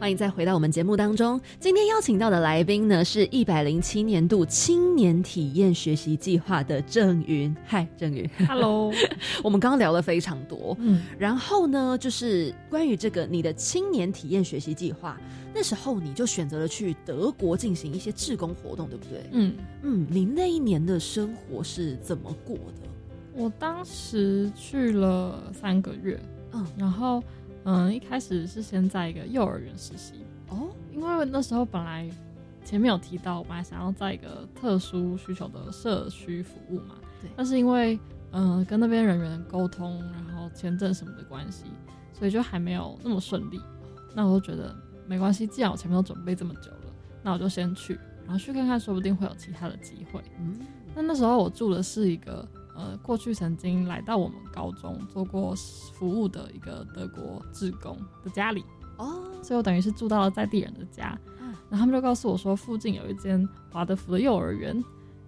[0.01, 1.41] 欢迎再回到我们节目当中。
[1.59, 7.55] 今天邀请到的来宾呢，是一百零七年度青年体验学习计划的郑云。
[7.67, 8.93] 嗨，郑云，Hello。
[9.43, 15.21] 我们刚刚聊了非常多，嗯，然后呢，就是关于这个你的青年体验学习计划，
[15.53, 19.25] 那时候你就选择了去德国进行一些志工活动，对不对？
[19.33, 22.89] 嗯嗯，你那一年的生活是怎么过的？
[23.35, 26.17] 我当时去了三个月，
[26.53, 27.21] 嗯，然后。
[27.65, 32.09] 嗯，一开始是先在一个幼儿园实习哦，因为那时候本来
[32.65, 37.31] 前面有提到，我本来想要在一个特殊需求的社区服务嘛，对。
[37.37, 37.99] 但是因为
[38.33, 41.65] 嗯跟那边人员沟通，然后签证什么的关系，
[42.13, 43.61] 所以就还没有那么顺利。
[44.15, 44.75] 那我就觉得
[45.07, 46.93] 没关系，既然我前面都准备这么久了，
[47.23, 50.23] 那我就先去，然后去看看，说不定会有其他的机会。
[50.39, 50.59] 嗯，
[50.95, 52.47] 那那时候我住的是一个。
[52.79, 55.53] 呃，过去曾经来到我们高中做过
[55.93, 58.65] 服务的一个德国志工的家里
[58.99, 61.19] 哦，所以我等于是住到了在地人的家，
[61.69, 64.81] 然后他们就告诉我说，附近有一间华德福的幼儿园，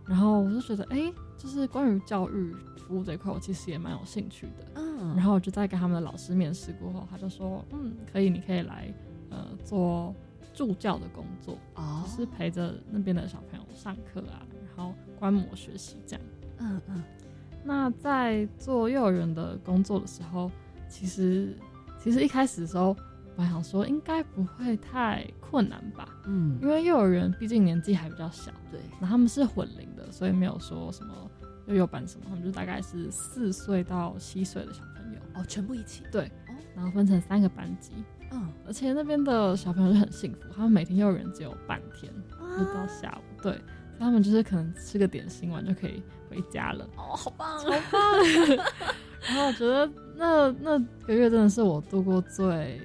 [0.07, 8.95] 然后我就觉得，哎，就是关于教育服务这一块，我其实也蛮有兴趣的，嗯，然后我就在跟他们的老师面试过后，他就说，嗯，可以，你可以来
[9.29, 10.15] 呃做
[10.55, 16.25] 助教的工作，哦，是陪着那边的小朋友上课啊，然后观摩学习这样，
[16.59, 17.03] 嗯嗯。
[17.63, 20.51] 那在做幼儿园的工作的时候，
[20.89, 21.57] 其实
[21.99, 22.97] 其实一开始的时候，
[23.37, 31.31] 我想说应该不会太困难吧，嗯，因为幼儿园毕竟年纪还比较小，对，那他们是混龄的，所以没有说什么
[31.67, 37.93] 幼幼班什么，他们就大概是四岁到七岁的小朋友，哦，全部一起，对，哦，然后分成三个班级，
[38.33, 42.13] 嗯，而且那边的小朋友就很幸福，他们每天幼儿园只有半天，
[42.59, 43.61] 就到下午，对。
[43.99, 46.89] 他们就是可能吃个点心完就可以回家了。
[46.97, 48.01] 哦，好棒，好棒！
[49.29, 52.81] 然后我觉得那那个月真的是我度过最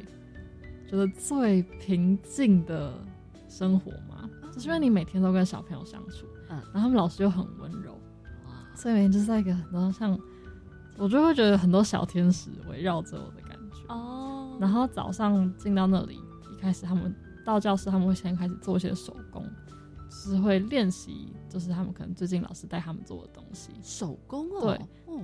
[0.90, 2.92] 觉得最平静的
[3.48, 7.94] 生活嘛，就是因为你每天都跟小朋友相处，嗯，然后他们老师又很温柔，
[8.46, 10.20] 哇，所以每天就是在一个很多像
[10.98, 13.94] 我就会觉得很多小天使围绕着我的感觉。
[13.94, 14.58] 哦。
[14.60, 16.16] 然后早上进到那里，
[16.54, 17.14] 一开始他们
[17.46, 19.46] 到教室，他们会先开始做一些手工。
[20.16, 24.78] 是会练习，就是他们可能最近老师带他们做的东西，手工哦，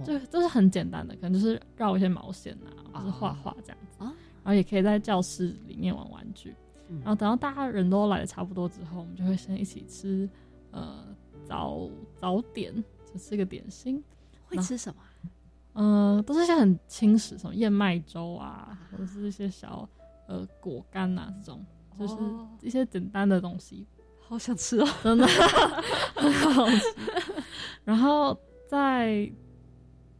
[0.06, 2.54] 对，就都是很简单的，可能就是绕一些毛线
[2.92, 4.04] 啊，或者画画这样子。
[4.04, 6.56] 啊，然后也可以在教室里面玩玩具，
[7.00, 10.30] 然后等到大家人都来的差不多之后，我们就会先一起吃
[10.72, 12.74] 呃早早点，
[13.12, 14.04] 就吃个点心。
[14.46, 15.02] 会吃什么？
[15.74, 19.88] 嗯，都是一些很轻食，什么燕麦粥啊，或者是一些小
[20.28, 21.66] 呃果干啊这种，
[21.98, 22.16] 就是
[22.62, 23.88] 一些简单的东西。
[24.32, 25.28] 好想吃哦，真的？
[26.16, 26.82] 很好吃。
[27.84, 28.38] 然后
[28.70, 29.30] 在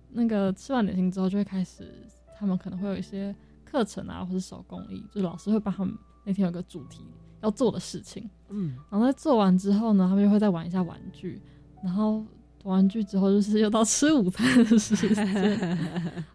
[0.10, 1.90] 那个吃完点心之后，就会开始
[2.38, 7.06] 他们可能会有一些课程啊，或者手工艺，就是老师会帮他们那天有个主题
[7.42, 11.42] 要做的事情，嗯，然后在做完之后呢，他们又会再玩一下玩具，
[11.82, 12.22] 然后
[12.64, 15.78] 玩具之后就是又到吃午餐的时间，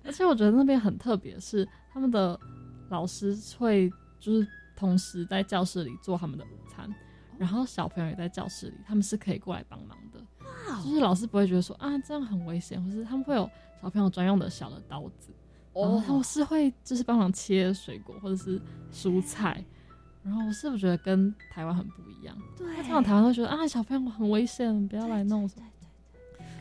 [0.02, 2.40] 而且我觉得那边很特别，是他们的
[2.88, 6.88] 老师会就是同时在教室里做他们的午餐，
[7.38, 10.20] 然后小朋友也在教室里，他们是可以过来帮忙的，
[10.84, 13.48] 就是老师不会觉得说啊这样很危险，或是他们会有
[13.82, 15.32] 小朋友专用的小的刀子。
[15.72, 19.62] 哦，他们是会就是帮忙切水果或者是蔬菜，
[20.22, 22.34] 然后我是不是觉得跟台湾很不一样？
[22.56, 25.66] 对，通常台湾会觉得啊小朋友很危险，不要来弄什么。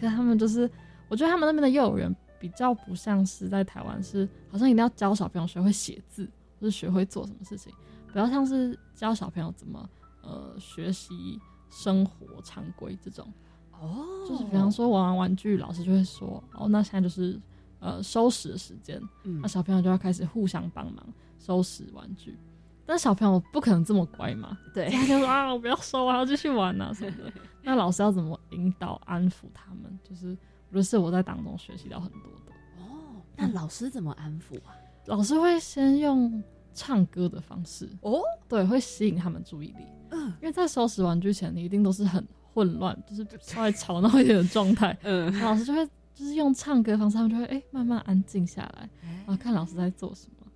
[0.02, 0.70] 可是他们就是，
[1.08, 7.74] 我觉得他们那边的幼儿园比较不像是在台湾，是好像一定要教小朋友学会写字，或是学会做什么事情，
[8.12, 9.90] 不要像是教小朋友怎么
[10.26, 13.32] 呃学习生活常规这种。
[13.72, 17.40] 哦，就是比方说玩完玩具，老师就会说，哦，那现在就是。
[17.82, 19.00] 呃，收拾的时间，
[19.42, 21.06] 那小朋友就要开始互相帮忙
[21.38, 22.36] 收拾玩具。
[22.84, 27.32] 但小朋友不可能这么乖嘛， 对，他就说啊，我不要收我，要继续玩啊什么的。
[27.62, 30.00] 那老师要怎么引导、安抚他们？
[30.04, 30.30] 就是
[30.70, 32.52] 我觉得是我在当中学习到很多的。
[32.80, 34.74] 哦，那老师怎么安抚啊？
[35.06, 36.42] 老师会先用
[36.76, 37.90] 唱歌的方式。
[38.02, 39.86] 哦，对，会吸引他们注意力。
[40.12, 44.96] 嗯，因为在收拾玩具前，你一定都是很混乱，就是稍微吵闹一点的状态。
[45.02, 45.90] 嗯，老师就会。
[46.16, 50.48] 就是用唱歌方式，他们就会哎慢慢安静下来，然后看老师在做什么，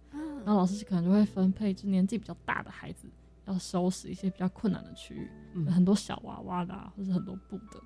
[0.46, 3.10] 然后老师可能就会分配，就年纪比较大的孩子
[3.46, 7.84] 要收拾一些比较困难的区域，很多小娃娃的或者很多布的，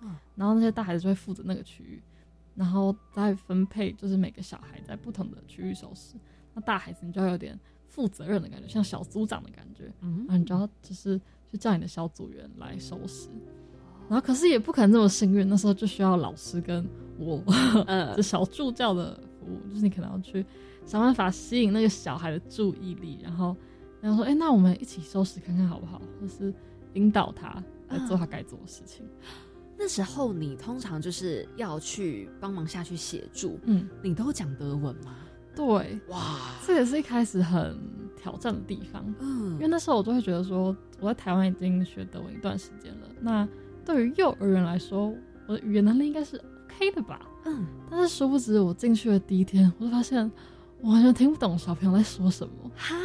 [0.00, 0.16] 嗯。
[0.34, 2.02] 然后那些大孩子就会负责那个区域，
[2.54, 6.14] 然后再分配就是每个小孩在不同的区域收拾，
[6.54, 13.28] 那大孩子你就要有点负责任的感觉，像小组长的感觉，然后你就要就是去叫你的小组员来收拾。
[14.08, 16.86] 然后可是也不可能这么幸运，那时候就需要老师跟
[17.18, 17.42] 我，
[17.86, 20.44] 嗯，小助教的服务，就是你可能要去
[20.84, 23.56] 想办法吸引那个小孩的注意力，然后
[24.02, 26.02] 然后说，哎，那我们一起收拾看看好不好？
[26.20, 26.52] 或是
[26.92, 29.06] 引导他来做他该做的事情。
[29.78, 35.16] 那时候你通常就是要去帮忙下去协助，嗯，你都讲德文吗？
[35.54, 37.78] 对，哇，这也是一开始很
[38.16, 43.48] 挑战的地方，嗯，因为那时候我就会觉得说，我在台湾已经学德文一段时间了，那。
[43.86, 45.14] 对于幼儿园来说，
[45.46, 47.20] 我的语言能力应该是 OK 的吧？
[47.44, 50.32] 嗯，但是殊不知我进去的第一天，我就发现
[50.80, 52.96] 我完全听不懂小朋友在说什么哈，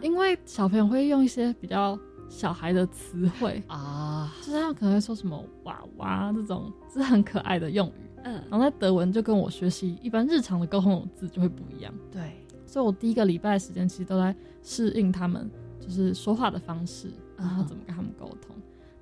[0.00, 1.98] 因为小朋友会用一些比较
[2.30, 12.32] 小孩的词汇啊，就是他可能会说什么娃娃这种是很可爱的用语，嗯，然后在德文就跟我学习一般日常的沟通的字就会不一样，对，
[12.66, 18.54] 所以我第一个礼拜的时间其实都在适应他们就是说话的方式，然后怎么跟他们沟通。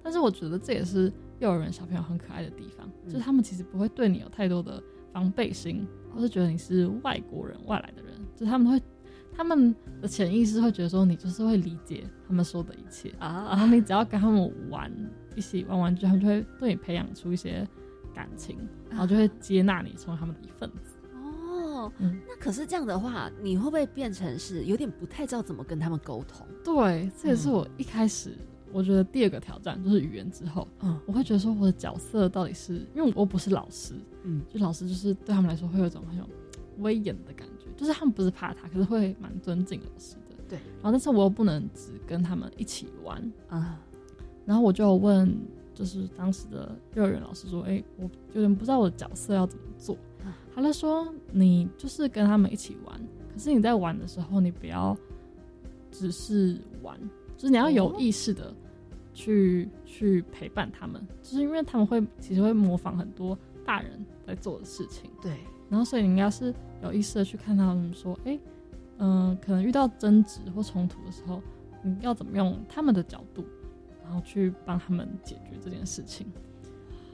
[0.02, 8.82] 但是我觉得这也是幼儿园小朋友很可爱的地方，就是他们其实不会对你有太多的防备心，或是觉得你是外国人、外来的人，就是他们会
[9.36, 14.90] 他们的潜意识会觉得说你就是会理解他们说的一切啊，然后你只要跟他们玩
[15.36, 17.68] 一起玩玩具，他们就会对你培养出一些
[18.20, 18.58] 感情，
[18.90, 20.96] 然后就会接纳你成为他们的一份子。
[21.14, 26.46] 哦，那可是这样的话，你会不会变成是有点不太知道怎么跟他们沟通？
[26.62, 28.36] 对，这也是我一开始。
[28.72, 36.28] 我觉得第二个挑战就是语言之后，嗯，我会觉得说我的角色到底是因为我不是老师，嗯，就老师就是对他们来说会有一种很有
[36.78, 40.58] 威严的感觉，就是他们不是怕他，可是会蛮尊敬老师的，对。
[40.80, 43.80] 然后但是我又不能只跟他们一起玩啊，
[44.46, 45.36] 然后我就问
[45.74, 49.96] 就是当时的幼儿园老师说，哎，我有点不知道我的角色要怎么做，
[50.54, 53.00] 他就说你就是跟他们一起玩，
[53.32, 54.96] 可是你在玩的时候你不要
[55.90, 56.98] 只是玩。
[57.36, 58.54] 就是你要有意识的
[59.14, 65.38] 去去陪伴他们，就是因为他们会其实会模仿很多大人在做的事情，对。
[65.70, 66.52] 然后所以你应该是
[66.82, 68.38] 有意识的去看他们说，哎，
[68.98, 71.40] 嗯，可能遇到争执或冲突的时候，
[71.82, 73.42] 你要怎么用他们的角度，
[74.10, 76.26] 然后去帮他们解决这件事情。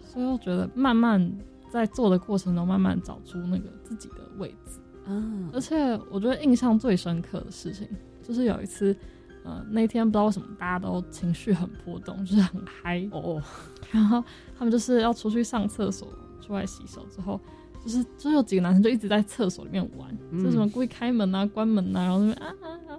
[0.02, 1.30] 所以我觉得慢慢
[1.70, 4.80] 在做的过程中，慢慢找出那个自己的位置。
[5.06, 5.76] 嗯，而且
[6.10, 7.86] 我觉得印象最深刻的事情
[8.22, 8.96] 就是有一次。
[9.44, 13.40] 呃，那天不知道为什么大家都情绪很波动，就是很嗨哦。
[13.92, 14.20] 然后
[14.58, 16.08] 他们就是要出去上厕所，
[16.40, 17.40] 出来洗手之后，
[17.80, 22.98] 就是就有几个男生就一直在厕所里面玩，就什么故意开门啊、关门啊，然后那边啊啊啊。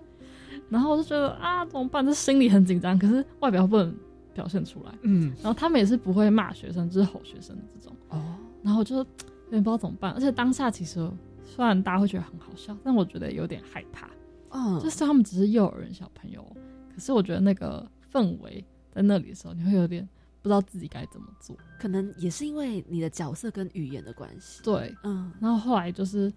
[0.70, 2.06] 然后我就觉得啊，怎么办？
[2.06, 3.96] 这心里很紧张，可是外表不能
[4.34, 4.92] 表现出来。
[5.04, 5.34] 嗯。
[5.42, 7.96] 然后他们也是不会骂学生，就是吼学生的这种。
[8.10, 8.36] 哦。
[8.64, 8.98] 然后我就
[9.48, 11.10] 有点不知道怎么办，而且当下其实
[11.46, 14.10] 虽然大家会觉得很好笑，但我觉得有点害怕。
[14.50, 16.46] 嗯，就是他们只是幼儿园小朋友，
[16.94, 20.08] 可是我觉得那个氛围在那里的时候，你会有点
[20.42, 21.56] 不知道自己该怎么做。
[21.80, 24.62] 可能也是因为你的角色跟语言的关系。
[24.64, 25.32] 对，嗯。
[25.40, 26.32] 然后后来就是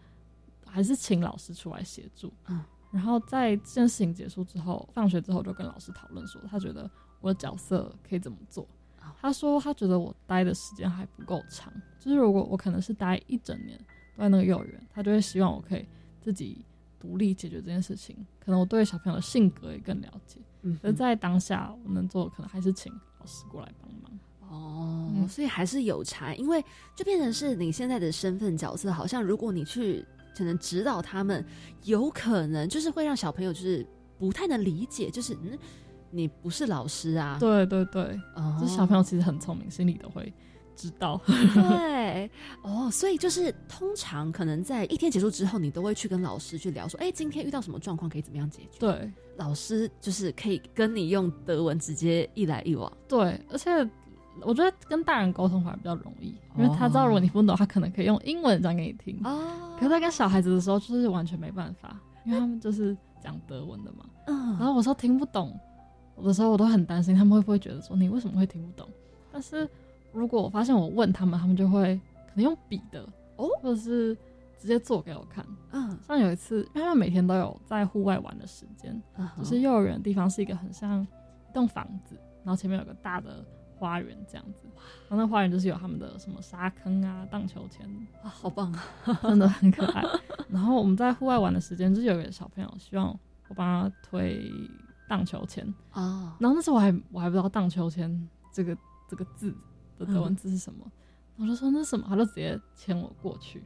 [0.67, 2.61] 还是请老师出来协助，嗯。
[2.91, 8.67] 然后在这件事情结束之后，放学之后就跟老师讨论说，他觉得我的角色可以怎么做。
[9.21, 13.79] 他说他觉得我待的时间还不够长，就是如果我可能是待一整年
[14.17, 15.87] 都在那个幼儿园，他就会希望我可以
[16.21, 16.65] 自己
[16.99, 18.17] 独立解决这件事情。
[18.39, 20.39] 可能我对小朋友的性格也更了解。
[20.63, 24.19] 嗯，而在当下我能做的可能还是请老师过来帮忙。
[24.49, 26.65] 哦，所以还是有差，因为
[26.97, 30.05] 就变成是你现在的身份角色，好像如果你去
[30.41, 31.45] 可能指导他们，
[31.85, 33.87] 有可能就是会让小朋友就是
[34.19, 35.59] 不太能理解，就是嗯。
[36.13, 37.37] 你不是老师啊？
[37.39, 38.21] 对对对，
[38.59, 40.35] 这小朋友其实很聪明，心里都会
[40.75, 41.21] 知道。
[41.25, 42.29] 对，
[42.65, 48.81] 哦，所以就是通常可能在一天结束之后，你都会去跟老师去聊，说，哎，今天遇到什么状况，可以怎么样解决？
[48.81, 52.93] 对，老师就是可以跟你用德文直接一来一往。
[53.07, 53.71] 对，而且
[54.43, 59.19] 我觉得跟大人沟通反而比较容易，因为他知道如果你不懂，他可能可以用英文讲给你听。
[59.25, 64.05] 哦，可是在跟小孩子的时候，就是完全没办法，因为他们就是讲德文的嘛。
[64.27, 65.59] 嗯，然后我说听不懂。
[66.17, 68.87] 有的时候我都很担心他们会不会觉得说你为什么会听不懂？
[69.33, 69.67] 但是
[70.13, 73.03] 如果我发现我问他们，他们就会可能用笔的
[73.37, 74.15] 哦，或者是
[74.59, 75.43] 直接做给我看。
[75.73, 79.01] 嗯，像有一次，因为他们每天都有在户外玩的时间，
[79.39, 83.43] 就是幼儿园的地方是一个很像一栋房子，然后前面有个大的
[83.81, 84.69] 花园这样子。
[85.09, 87.85] 然后那花园就是有他们的什么沙坑啊、荡秋千
[88.23, 88.85] 啊，好棒啊，
[89.25, 90.05] 真的很可爱。
[90.49, 93.09] 然后我们在户外玩的时间，就是有个小朋友希望
[93.49, 94.49] 我帮他推。
[95.09, 98.79] 荡秋千啊，然后那时候我还我还不知道荡秋千这个
[99.09, 99.53] 这个字
[99.99, 100.89] 的德文字是什么，
[101.37, 103.59] 我就说那什么，他就直接牵我过去，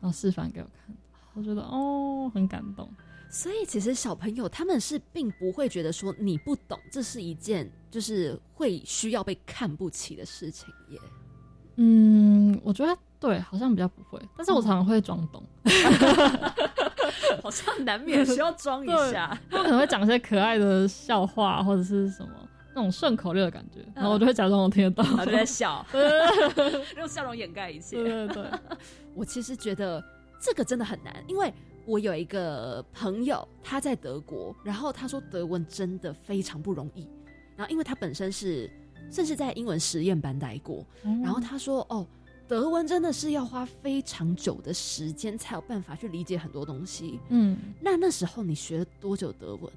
[0.00, 0.96] 然后示范给我看，
[1.34, 2.88] 我觉得哦很感动。
[3.30, 10.98] 所以其实小朋友他们是并不会觉得说你不懂，这是一件就是会需要被看不起的事情耶。
[11.76, 15.42] 嗯，我觉得对，好像比较不会，但是我常常会装懂。
[17.42, 22.30] 好像难免需要装一下，他可能会讲一些可爱的笑话或者是什么
[22.74, 25.84] 那种顺口溜的感觉，然后我就会假装我听得到，就在笑，
[26.96, 27.96] 用笑容掩盖一切。
[28.02, 28.50] 对对对，
[29.14, 30.02] 我其实觉得
[30.40, 31.52] 这个真的很难，因为
[31.86, 37.08] 我有一个朋友他在德国，然后他说德文真的非常不容易，
[37.56, 38.70] 然后因为他本身是
[39.10, 42.06] 甚至在英文实验班待过，然后他说哦。
[42.48, 47.18] 德文真的是要花非常久的时间才有办法去理解很多东西。
[47.28, 49.68] 嗯，那那时候你学了多久德文？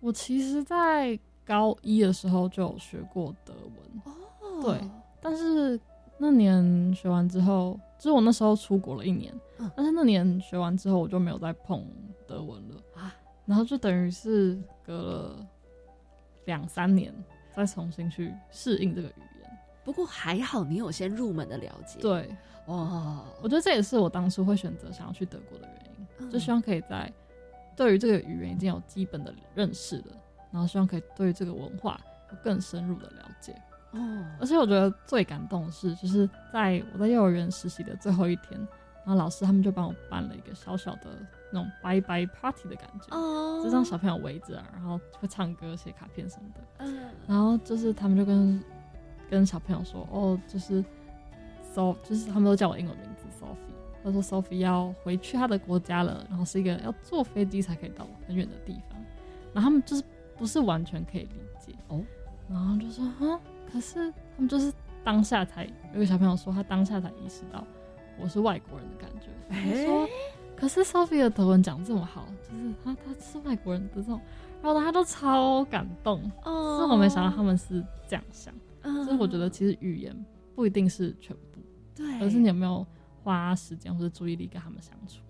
[0.00, 4.02] 我其实，在高一的时候就有学过德文。
[4.06, 4.80] 哦，对，
[5.20, 5.78] 但是
[6.16, 9.34] 那年学完之后，就是我那时候出国了一年，
[9.76, 11.84] 但是那年学完之后我就没有再碰
[12.26, 13.14] 德文了啊。
[13.46, 15.46] 然后就等于是隔了
[16.46, 17.12] 两三年，
[17.54, 19.58] 再重新去适应这个语言。
[19.84, 22.00] 不过还好，你有先入门的了解。
[22.00, 22.34] 对，
[22.64, 27.12] 哦，我觉得这也是我当初会选择想要去德国的原因，就希望可以在
[27.76, 30.16] 对于这个语言已经有基本的认识了，
[30.50, 32.00] 然后希望可以对于这个文化
[32.30, 33.54] 有更深入的了解。
[33.94, 38.58] 哦，而且我觉得最感动的是，就是在我在幼儿园实习的最后一天，
[39.04, 41.10] 然后老师他们就帮我办了一个小小的
[41.52, 46.60] 那种拜拜 party 的感觉，哦，就让小朋友围着，然后会唱歌、写卡片什么的。
[46.78, 48.62] 嗯，然后就是他们就跟
[49.30, 50.84] 跟小朋友说哦，就是
[51.72, 53.74] So，就是他们都叫我英文名字 Sophie。
[54.02, 59.02] 他说 Sophie 要回去他的国家了，然后是一个要坐飞机才可以到很远的地方。
[59.52, 60.02] 然后他们就是
[60.36, 62.04] 不是完全可以理解哦，
[62.50, 63.40] 然后就说啊，
[63.74, 64.72] 可是他们就是
[65.02, 67.66] 当下才有个小朋友说他当下才意识到
[68.20, 69.26] 我是外国人的感觉。
[69.48, 70.08] 他说，
[70.54, 74.20] 可是 Sophie 的德文讲这么好，就是他他是外国人的这种，
[74.62, 76.22] 然后他都超感动。
[76.44, 78.54] 哦，是我没想到他们是这样想。
[78.82, 80.14] 嗯所以我觉得，其实语言
[80.54, 81.60] 不一定是全部，
[81.96, 82.86] 对，而是你有没有
[83.24, 85.23] 花时间或者注意力跟他们相处。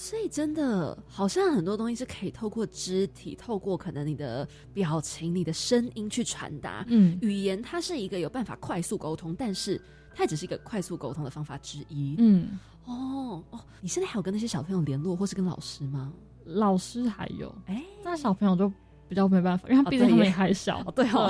[0.00, 6.82] 所以真的，好像很多东西是可以透过肢体、透过可能你的表情、你的声音去传达。
[6.88, 9.78] 嗯，语言它是一个有办法快速沟通，但是
[10.14, 12.14] 它只是一个快速沟通的方法之一。
[12.16, 16.10] 嗯，哦哦，你现在还有跟那些小朋友联络，或是跟老师吗？
[16.46, 18.72] 老师还有，哎，那小朋友就。
[19.06, 21.28] 比较没办法，因为毕竟他们也还小，对哦。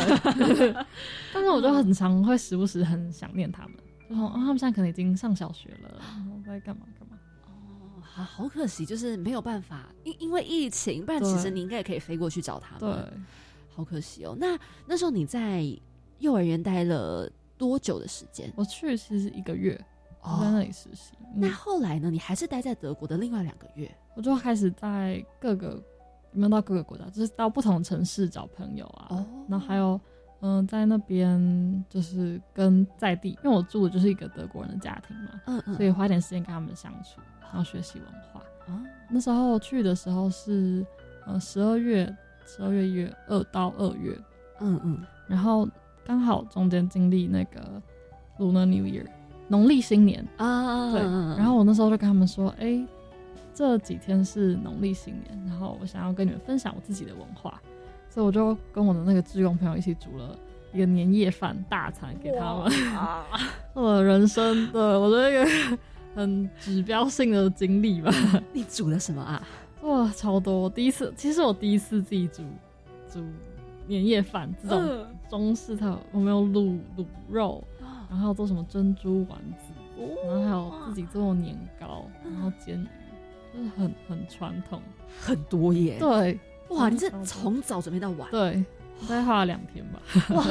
[1.33, 3.75] 但是我就很常会时不时很想念他们，
[4.07, 6.83] 然后他们现在可能已经上小学了，然后在干嘛
[8.21, 8.27] 干嘛。
[8.27, 12.95] 哦，好好可惜，就是没有办法，因因为疫情，不然其实你应该也可以飞过去找他们。
[12.95, 13.18] 对，
[13.75, 14.37] 好可惜哦。
[14.39, 15.64] 那那时候你在
[16.18, 18.53] 幼儿园待了多久的时间？
[18.57, 19.75] 我去其实一个月，
[20.23, 21.12] 在那里实习。
[21.35, 22.11] 那后来呢？
[22.11, 23.91] 你还是待在德国的另外两个月？
[24.16, 25.83] 我就开始在各个。
[26.33, 27.05] 有没有到各个国家？
[27.07, 29.09] 就是到不同城市找朋友啊。
[29.11, 29.27] 哦。
[29.49, 30.01] 然后还有，
[30.41, 35.41] 嗯，在那边就是跟在地，因为我住的就是一个德国人的家庭嘛。
[35.47, 35.74] 嗯嗯。
[35.74, 38.41] 所以花点时间跟他们相处，然后学习文化。
[38.72, 40.84] 啊，那时候去的时候是
[41.26, 42.14] 呃十二月
[42.47, 44.16] 十二月一月二到二月，
[44.61, 45.68] 嗯嗯，然后
[46.05, 47.82] 刚好中间经历那个
[48.38, 49.07] Lunar New Year
[49.49, 52.86] 农历新年啊，对，然后我那时候就跟他们说，哎，
[53.53, 57.61] 这几天是农历新年，然后我想要跟你们分享我自己的文化，
[58.11, 60.37] 所以我就跟我的那个志工朋友一起煮了。
[60.73, 62.73] 一个年夜饭大餐给他们，
[63.75, 65.79] 我人生的我觉得一个
[66.15, 68.13] 很指标性的经历吧。
[68.53, 69.43] 你煮了什么啊？
[69.83, 70.71] 哇，超多！
[70.71, 72.45] 第一次，其实我第一次自己煮
[73.13, 73.21] 煮
[73.89, 77.65] 年夜饭这种中式的，我们有卤卤肉，
[78.09, 79.73] 然后做什么珍珠丸子，
[80.25, 84.81] 然后还有自己做年糕，然后煎鱼，就是很很传统，
[85.21, 85.97] 很多耶。
[85.99, 86.39] 对，
[86.71, 88.31] 哇，你这从早准备到晚。
[88.31, 88.64] 对。
[89.09, 89.99] 大概花了两天吧。
[90.35, 90.45] 哇，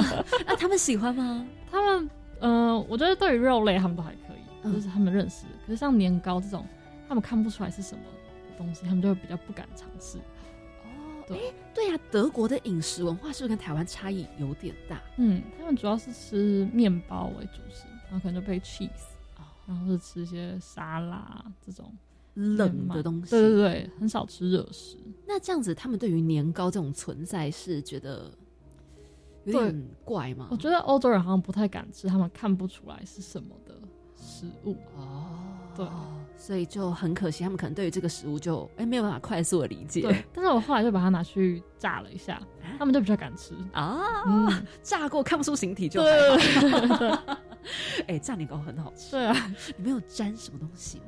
[0.47, 1.45] 那他们喜欢吗？
[1.70, 2.09] 他们，
[2.39, 5.45] 嗯，我觉得对于肉类他们都还可以，就是他们认识。
[5.67, 6.65] 可是像年糕这种，
[7.07, 8.03] 他们看不出来是什么
[8.57, 10.17] 东西，他们就会比较不敢尝试。
[10.17, 14.99] 哦，对，对呀，德国的饮食文化是不是跟台湾差异有点大？
[15.17, 18.89] 嗯，他们主要是吃面包为主食，然后可能就配 cheese，
[19.67, 21.93] 然后是吃一些沙拉这种。
[22.39, 24.97] 冷的东西，对对对，很少吃热食。
[25.27, 28.31] 那这样子，他们对于年糕这种存在是觉得
[29.43, 30.47] 有点怪吗？
[30.49, 33.75] 我觉得欧洲人好像不太敢吃，他们看不出来是什么的
[34.15, 35.35] 食物哦。
[35.75, 35.87] 对，
[36.35, 40.01] 所以就很可惜，他们可能对于这个食物就哎没有办法快速的理解。
[40.01, 42.41] 对，但是我后来就把它拿去炸了一下，
[42.77, 44.01] 他们就比较敢吃啊。
[44.81, 46.09] 炸过看不出形体就还
[46.87, 47.37] 好。
[48.07, 49.11] 哎，炸年糕很好吃。
[49.11, 51.03] 对啊，你没有沾什么东西吗？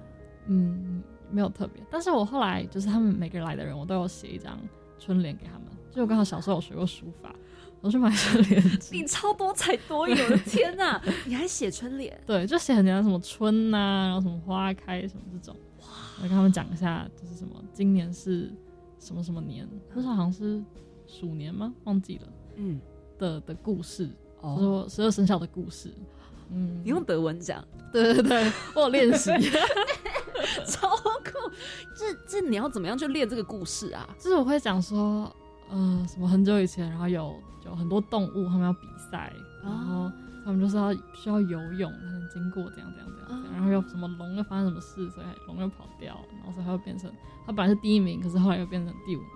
[0.47, 1.03] 嗯。
[1.31, 4.59] 没有特别，但是我后来就是他们每个人来的人，我都有写一张
[4.99, 5.63] 春联给他们。
[5.91, 7.35] 就我刚好小时候有学过书法，
[7.81, 8.63] 我去买春联。
[8.91, 11.01] 你超多才多艺的天哪！
[11.25, 12.17] 你还写春联？
[12.25, 15.55] 对，就写很简单，什么春呐，然后什么花开什么这种。
[15.81, 15.87] 哇！
[16.17, 18.51] 我跟他们讲一下，就是什么今年是
[18.99, 20.63] 什么什么年，那时候好像是
[21.05, 21.73] 鼠年吗？
[21.83, 22.27] 忘记了。
[22.55, 22.79] 嗯。
[23.17, 24.09] 的的故事，
[24.41, 25.93] 说十二生肖的故事。
[26.51, 26.81] 嗯。
[26.83, 27.63] 你用德文讲？
[27.91, 29.29] 对对对，我有练习。
[30.65, 31.51] 超酷！
[31.95, 34.07] 这这你要怎么样去练这个故事啊？
[34.17, 35.33] 就是我会讲说，
[35.69, 37.35] 呃，什么很久以前，然后有
[37.65, 39.31] 有很多动物，他们要比赛，
[39.63, 40.11] 然后
[40.43, 47.11] 他们就是要需要游泳才能经过，这样这样这样，然后又什么龙又发生什么事，所以龙又跑掉，然后所以它又变成，
[47.45, 49.29] 它本来是第一名，可是后来又变成第五名。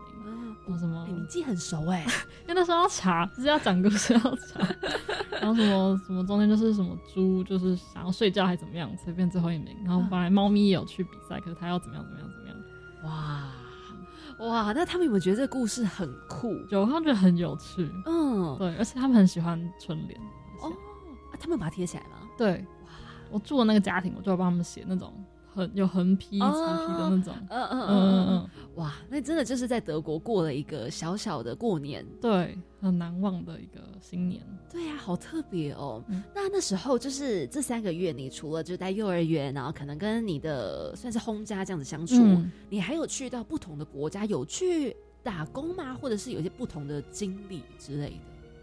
[0.68, 1.08] 哦，什么？
[1.08, 2.06] 你记很熟哎，
[2.44, 4.68] 因为那时候要查，就是要讲故事要查。
[5.42, 9.76] 然后什么什么中间就是什么猪，就是想要睡觉还怎么样，随便最后一名。
[9.84, 12.58] 然后本来猫咪也有去比赛，可是它要怎么样怎么样怎么样。
[13.04, 13.44] 哇
[14.40, 16.54] 哇，那他们有没有觉得这个故事很酷？
[16.70, 17.90] 有，他们觉得很有趣。
[18.06, 20.20] 嗯，对，而且他们很喜欢春联。
[20.62, 20.70] 哦，
[21.32, 22.28] 啊他们把它贴起来吗？
[22.38, 22.66] 对。
[22.84, 22.90] 哇，
[23.30, 25.14] 我住的那个家庭，我就要帮他们写那种。
[25.56, 34.42] 很有横批、长批的那种，嗯嗯嗯嗯嗯，哇，那真的就是在德国过了一个小小的过年，对，很难忘的一个新年。
[34.70, 36.04] 对呀，好特别哦。
[36.34, 42.16] 那那时候就是这三个月，你除了就在幼儿园，然后可能跟你的算是轰家这样子相处，
[42.70, 44.94] 你还有去到不同的国家，有去
[45.24, 45.94] 打工吗？
[45.94, 48.16] 或者是有一些不同的经历之类的？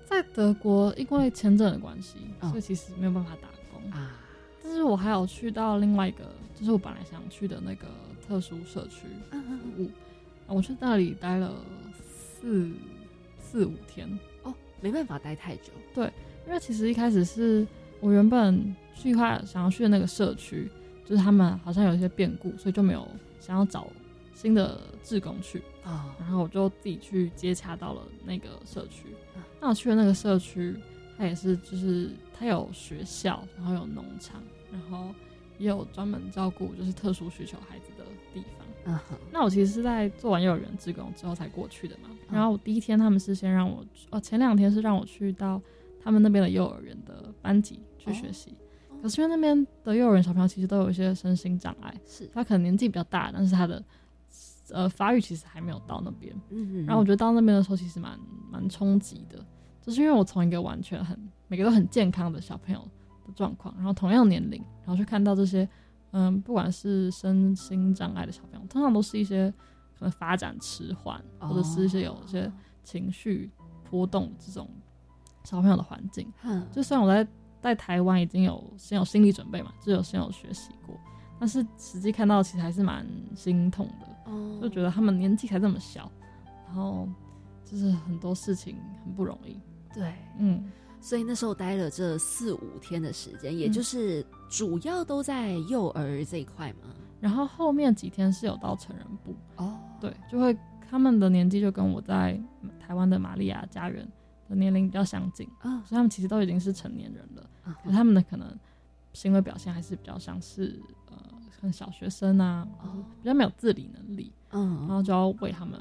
[0.05, 4.19] 在德国，因为签证的关系，所以其实没有办法打工啊。
[4.63, 6.25] 但是我还有去到另外一个。
[6.55, 7.89] 就是我本来想去的那个
[8.25, 9.91] 特殊社区服务，
[10.47, 11.53] 我去那里待了
[11.93, 12.71] 四
[13.41, 14.09] 四五天
[14.45, 15.73] 哦，没办法待太久。
[15.93, 16.05] 对，
[16.47, 17.67] 因为其实一开始是
[17.99, 20.71] 我原本计划想要去的那个社区，
[21.05, 23.09] 就是他们好像有一些变故，所以就没有
[23.41, 23.89] 想要找
[24.33, 26.15] 新的志工去啊。
[26.21, 29.07] 然后我就自己去接洽到了那个社区。
[29.61, 30.77] 那我去的那个社区，
[31.19, 32.11] 它也是就是
[32.43, 35.15] 它有学校，然后有农场，然后。
[35.59, 38.67] 也有专门照顾就是特殊需求孩子的地方。
[38.85, 42.09] 嗯哼，那我其实是在做完幼儿园志工之后才过去的嘛。
[42.29, 45.61] 然后我第一天他们是先让我，哦，前两天是让我去到
[46.03, 48.57] 他们那边的幼儿园的班级去学习。
[49.01, 53.85] 可是因为那边的幼儿园小朋友其实都有一些身心障碍，是他可能年纪比较大，但是他的
[54.71, 56.35] 呃发育其实还没有到那边。
[56.49, 56.87] 嗯嗯。
[56.87, 58.19] 然后我觉得到那边的时候其实蛮
[58.51, 59.39] 蛮冲击的，
[59.83, 61.19] 就是因为我从一个完全很
[61.49, 62.83] 每个都很健康的小朋友。
[63.25, 65.69] 的状况，然后同样年龄，然后去看到这些，
[66.11, 69.49] 嗯，不管是身心障碍的小朋友，通常都是一些
[69.97, 72.53] 可能发展迟缓，或者是一些有一些
[72.83, 73.49] 情绪
[73.89, 74.69] 波动这种
[75.45, 76.29] 小朋友的环境。
[76.43, 77.25] 嗯，就虽然我在
[77.61, 80.99] 在台湾已经有先有心理准备嘛，就有先有学习过，
[81.39, 83.07] 但是实际看到其实还是蛮
[83.37, 84.33] 心痛的。
[84.33, 86.11] 哦，就觉得他们年纪才这么小，
[86.67, 87.09] 然后
[87.65, 89.57] 就是很多事情很不容易。
[89.95, 90.71] 对，嗯。
[91.01, 96.95] 所以那时候待了这四五天的时间，也就是主要都在幼儿这一块嘛。
[97.21, 99.35] 然后后面几天是有到成人部。
[99.57, 100.57] 哦，对，就会
[100.89, 102.41] 他们的年纪就跟我在
[102.79, 104.09] 台湾的玛利亚家园
[104.49, 108.47] 的年龄比较相近，啊所以他们其实都已经是成年人了，啊可他们的可能
[109.13, 110.81] 行为表现还是比较像是
[111.11, 111.17] 呃，
[111.61, 113.05] 像小学生啊，哦。
[113.21, 114.69] 比较没有自理能力，嗯。
[114.69, 115.81] 然嗯后就要为他们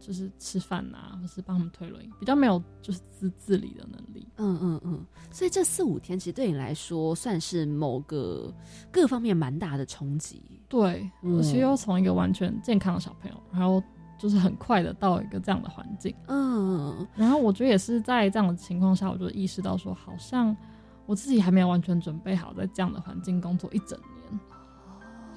[0.00, 4.26] 就是吃饭啊，或是帮他们推轮椅，比较没有就是自自理的能力。
[4.36, 8.52] 嗯嗯嗯，所以这四五天其实对你来说算是某个
[8.90, 10.42] 各方面蛮大的冲击。
[10.68, 13.82] 对，我其实又从一个完全健康的小朋友，然后
[14.18, 17.06] 就是很快的到一个这样的环境，嗯。
[17.14, 20.56] 然后我觉得也是在这样的情况下，我就意识到说，好像
[21.06, 24.19] 我自己还没有完全准备好在这样的环境工作一整年，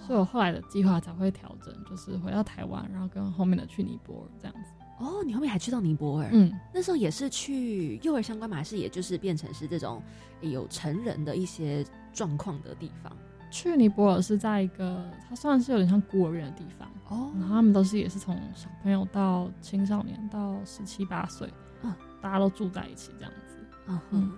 [0.05, 4.71] 所以我后来的计划才会调整，就是回到台湾，然后跟后面的去尼泊尔这样子。
[4.99, 10.01] 哦，你后面还去到尼泊尔，嗯，那时候也是去幼儿相关嘛，还是也就是变成是这种
[10.41, 13.11] 有成人的一些状况的地方？
[13.49, 21.47] 去尼泊尔是在一个它算是有点像孤儿院的地方，哦然后他们都是也是从小朋友到青少年到十七八岁，
[21.81, 23.55] 嗯大家都住在一起这样子。
[23.87, 24.37] 嗯嗯哼，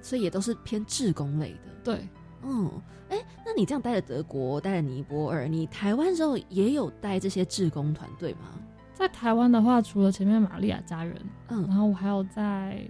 [0.00, 1.70] 所以也都是偏志工类的。
[1.84, 2.08] 对，
[2.42, 2.70] 嗯，
[3.08, 8.50] 哎、那你这样待了德国，待了尼泊尔，你台湾时候也有带这些志工团队吗？
[8.94, 11.16] 在台湾的话，除了前面玛利亚家人，
[11.48, 12.86] 嗯，然嗯后我还有在，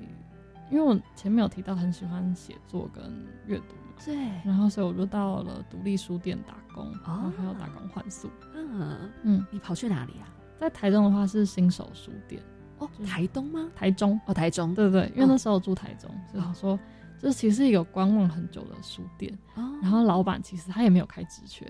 [0.70, 3.02] 因为我前面有提到很喜欢写作跟
[3.46, 8.28] 阅读嘛，对，然后所以我就到了独立书店打工，哦然后还有打工换宿。
[8.54, 10.28] 嗯，嗯，你跑去哪里啊？
[10.58, 12.42] 在台中的话是新手书店，
[12.78, 13.70] 哦，台东吗？
[13.74, 14.74] 台中，哦，台中。
[14.74, 16.78] 对对对，因为嗯那时候住台中，所以想说
[17.22, 21.64] 这其实是一个观望很久的书店，哦，然后老板其实他也没有开职缺，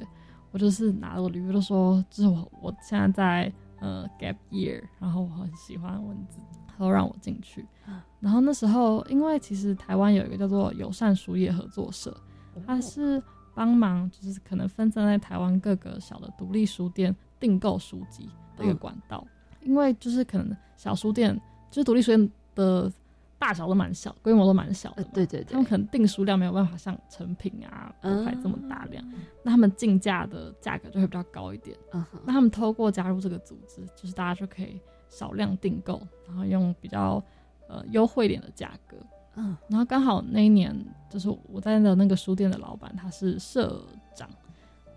[0.51, 8.01] 我就是拿了我履历就说，就是我我现在在呃 gap year，然后我很喜欢文字，他都让我进去嗯。
[8.19, 12.17] 然后那时候因为其实台湾有一个叫做友善书业合作社，
[12.67, 13.23] 它是
[13.55, 18.79] 帮忙就是可能分散在台湾各个小的独立书店订购书籍的一个嗯。
[18.79, 19.27] 管道，
[19.61, 21.39] 因为就是可能小书店
[21.71, 22.91] 就是独立书店的
[23.43, 25.47] 大小都蛮小，规模都蛮小的对对对。
[25.51, 28.15] 他们可能订书量没有办法像成品啊、嗯。
[28.15, 29.05] 国牌这么大量，
[29.43, 31.77] 那他们进价的价格就会比较高一点。
[31.93, 37.21] 嗯哼，那他们透过加入这个组织，就是大家就可以少量订购，然后用比较
[37.69, 38.97] 呃优惠一点的价格。
[39.35, 39.57] 嗯。
[39.69, 40.73] 然后刚好那一年，
[41.11, 43.85] 就是我在的那个书店的老板他是社
[44.15, 44.31] 长，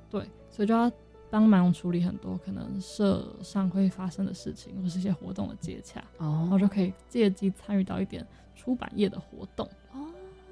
[0.07, 0.91] 对，所以就要
[1.35, 8.25] 帮忙处理很多可能社上会发生的事情，或是一些活动的接洽，然后哦就可以借机参与到一点
[8.55, 9.67] 出版业的活动。
[9.91, 10.07] 哦，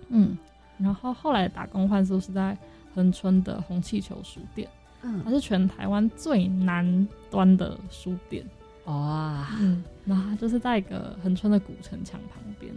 [0.09, 0.37] 嗯，
[0.77, 2.57] 然后后来打工换宿是在
[2.93, 4.69] 恒春的红气球书店，
[5.03, 5.21] 嗯。
[5.23, 8.45] 它嗯，是全台湾最南端的书店。
[8.83, 12.73] 哇，嗯，然后它就是在一个恒春的古城墙旁边，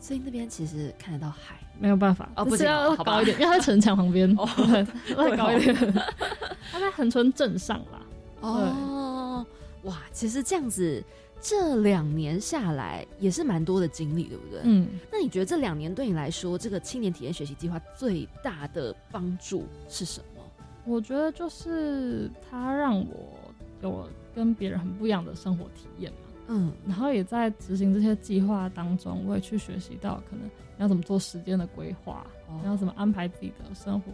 [0.00, 1.56] 所以那边其实看得到海。
[1.78, 4.46] 没有办法，哦不是要高一点，因为它在城墙旁边，哦，
[5.16, 5.74] 再高一点。
[6.70, 8.02] 它在横村镇上啦，
[8.42, 9.46] 哦，
[9.84, 11.02] 哇，其实这样子
[11.40, 14.60] 这两年下来也是蛮多的经历，对不对？。
[14.64, 20.42] 嗯，那你觉得这两年对你来说，这个青年体验学习计划最大的帮助是什么？
[20.84, 23.50] 我觉得就是它让我
[23.82, 26.18] 有跟别人很不一样的生活体验嘛。
[26.50, 26.70] 嗯。
[26.86, 32.58] 然后也在执行这些计划当中，我也去学习到可能你要怎么做时间的规划，哦。
[32.60, 34.12] 你要怎么安排自己的生活，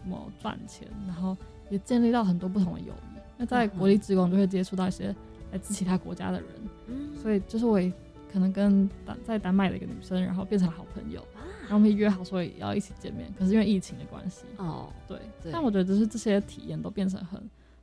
[0.00, 1.36] 怎么赚钱，然后
[1.68, 3.18] 也建立到很多不同的友谊。
[3.36, 5.14] 那在国立职工就会接触到一些
[5.50, 6.48] 来自其他国家的人，
[6.86, 7.92] 嗯，所以就是我也
[8.32, 11.42] 可能跟丹在丹麦的一个女生，然后变成了好朋友，啊。
[11.62, 15.50] 然后我们约好说也要一起见面，可是因为疫情的关系，哦，对，对。
[15.50, 17.40] 但我觉得就是这些体验都变成很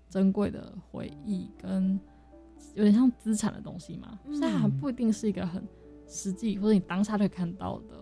[0.10, 2.00] 珍贵的回忆，跟
[2.76, 4.20] 有点像资产的东西嘛。
[4.26, 5.65] 嗯虽然它不一定是一个很
[6.07, 7.95] 实际或者你当下就可以看到的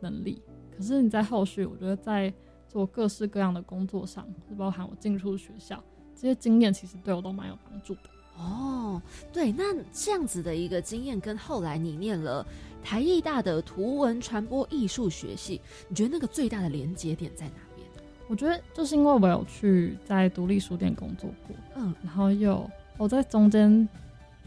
[0.00, 0.42] 能力，
[0.76, 2.32] 可是你在后续，我觉得在
[2.68, 5.82] 做各式各样的工作上，是包含我进出学校
[6.14, 8.00] 这些经验，其实对我都蛮有帮助的。
[8.36, 9.02] 哦，
[9.32, 12.46] 对，那这样子的一个经验，跟后来你念了
[12.82, 17.86] 台艺大的图文传播艺术学系，你觉得那个最大的连接点在哪边？
[18.28, 22.70] 我觉得就是因为我有去在独立书店工作过，嗯，然后又
[23.00, 23.88] 我在中间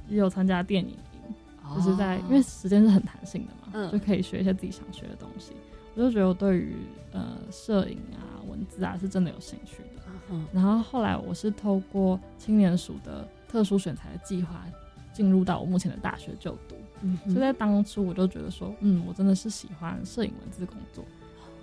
[0.08, 5.54] 也有参加电影营，就是在、因为时间是很弹性的嘛，嗯就可以学一些自己想学的东西。
[5.96, 6.76] 我就觉得我对于
[7.12, 10.04] 呃摄影啊、文字啊是真的有兴趣的。
[10.30, 14.64] 嗯然后后来我是透过青年署的特殊选材的计划
[15.12, 21.04] 进入到我目前的大学就读，嗯所以在当初我就觉得说，嗯，我真的是喜欢摄影文字工作，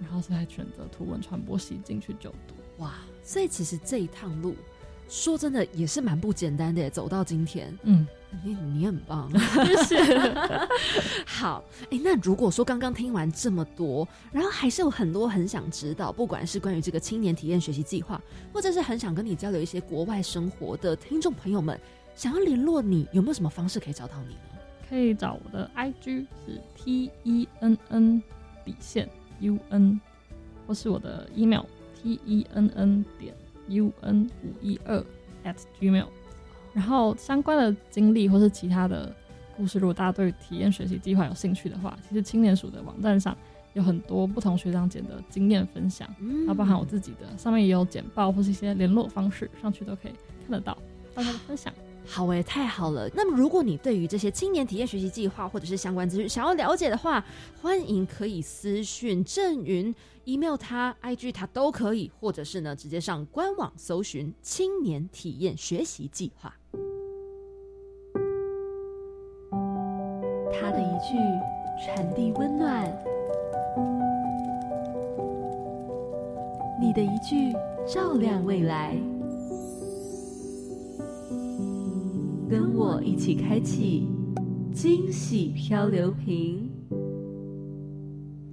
[0.00, 2.54] 然后才选择图文传播系进去就读。
[2.78, 4.56] 哇，所以其实这一趟路
[5.10, 8.06] 说真的也是蛮不简单的，走到今天，嗯，
[8.44, 9.28] 你你很棒，
[9.66, 9.98] 谢谢。
[11.26, 21.76] 好，哎，那如果说刚刚听完这么多，然后还是有很多很想知道，不管是关于这个青年体验学习计划，或者是很想跟你交流一些国外生活的听众朋友们，
[22.14, 24.60] 想要联络你，有没有什么方式可以找到你呢？
[24.88, 28.22] 可以找我的 IG 是 T E N N
[28.64, 29.08] 底线
[29.40, 30.00] U N，
[30.68, 31.64] 或是我的 email
[32.00, 33.34] T E N N 点。
[33.70, 34.98] U n 五一二
[35.44, 36.06] at gmail，
[36.74, 39.14] 然后相关的经历或是其他的
[39.56, 43.36] 故事，如果大家对体验学习计划有兴趣的话，其实青年署的网站上
[43.74, 50.12] 有很多不同学长姐的经验分享，然后包含我自己的，上面也有简报或是一些联络方式，上去都可以
[50.42, 50.76] 看得到
[51.14, 51.72] 大家的分享。
[52.06, 53.08] 好诶，太好了。
[53.14, 57.24] 那么如果你对于这些青年体验学习计划或者是相关资讯想要了解的话，
[57.60, 59.94] 欢迎可以私讯郑云。
[60.26, 66.54] email 他，IG 他都可以，或者是呢，直接上官网搜寻青年体验学习计划。
[70.52, 71.16] 他的一句
[71.84, 72.84] 传递温暖，
[76.80, 77.52] 你的一句
[77.86, 78.94] 照亮未来，
[82.50, 84.08] 跟我一起开启
[84.74, 86.68] 惊喜漂流瓶。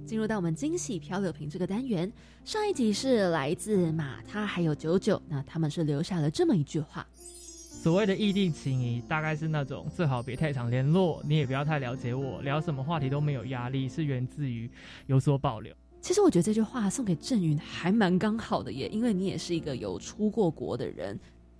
[0.06, 2.10] 进入到我们惊喜漂流瓶这个单元，
[2.44, 14.70] 上一集是来自马他还有九九，那他们是留下了这么一句话：所谓的异地情谊，大概是那种最好别太常联络，你也不要太了解我，聊什么话题都没有压力，是源自于
[15.08, 15.74] 有所保留。
[16.00, 21.18] 其实我觉得这句话送给郑云还蛮刚好的耶，因为你也是一个有出过国的人，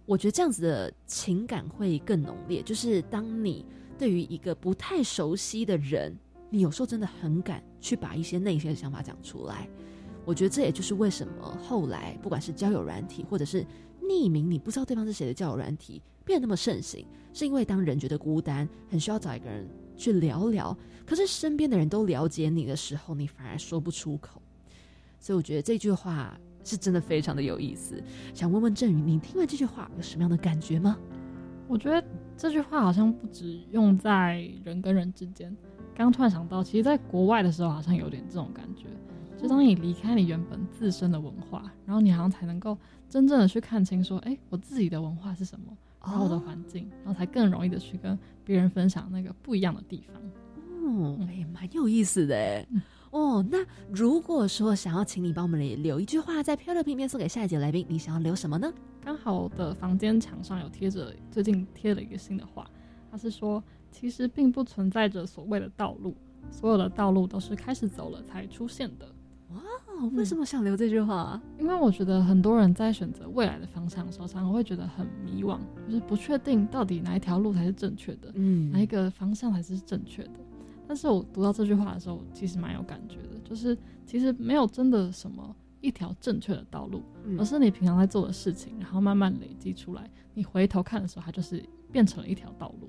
[0.09, 2.63] 我觉得这样子的情感会更浓烈。
[2.63, 3.65] 就是当你
[3.97, 6.17] 对于一个不太熟悉的人。
[6.51, 9.69] 你有时候真的很敢去把一些内心的想法讲出来，
[10.25, 13.63] 我觉得这也就是为什么后来不管是交友软体，或者是
[14.03, 24.41] 匿名你不知道对方是谁的交友软体变得那么盛行，是因为当人觉得孤单，很需要找一个人去聊聊，可是身边的人都了解你的时候，你反而说不出口。
[25.21, 28.03] 所以我觉得这句话是真的非常的有意思。
[28.35, 30.97] 想问问郑宇，你听完这句话有什么样的感觉吗？
[31.67, 32.03] 我觉得
[32.37, 35.55] 这句话好像不止用在人跟人之间。
[35.95, 38.87] 刚突然想到，其实在国外的时候，好像有点这种感觉。
[39.37, 42.77] 就当你离开你原本自身的文化，然后你好像才能够
[43.09, 50.23] 真正的去看清，说，哎，我自己的文化是什么，然后我的环境，然后才更容易的去跟别人分享那个不一样的地方。
[50.85, 52.67] 哦，哎，蛮有意思的哎。
[53.11, 53.59] 哦，那
[53.91, 58.73] 如果说想要请你帮我们留一句话在漂流瓶面送给下一节来宾，你想要留什么呢？
[59.05, 62.69] 刚好我的房间墙上有贴着最近贴了一个新的话，
[63.11, 63.63] 它是说。
[63.91, 66.15] 其实并不存在着所谓的道路，
[66.51, 69.07] 所有的道路都是开始走了才出现的。
[69.55, 69.63] 哇，
[70.13, 71.41] 为什么想留这句话？
[71.59, 80.33] 因为我觉得很多人在选择未来的方向的时候，常常会觉得很迷惘，就是不确定到底哪一条路才是正确的，嗯，哪一个方向才是正确的。
[80.89, 83.77] 但是我读到这句话的时候，其实蛮有感觉的，就是
[84.07, 87.03] 其实没有真的什么一条正确的道路，
[87.39, 91.63] 而是你平常在做的事情，然后慢慢累积出来，你回头看的时候，它就是
[91.93, 92.89] 变成了一条道路。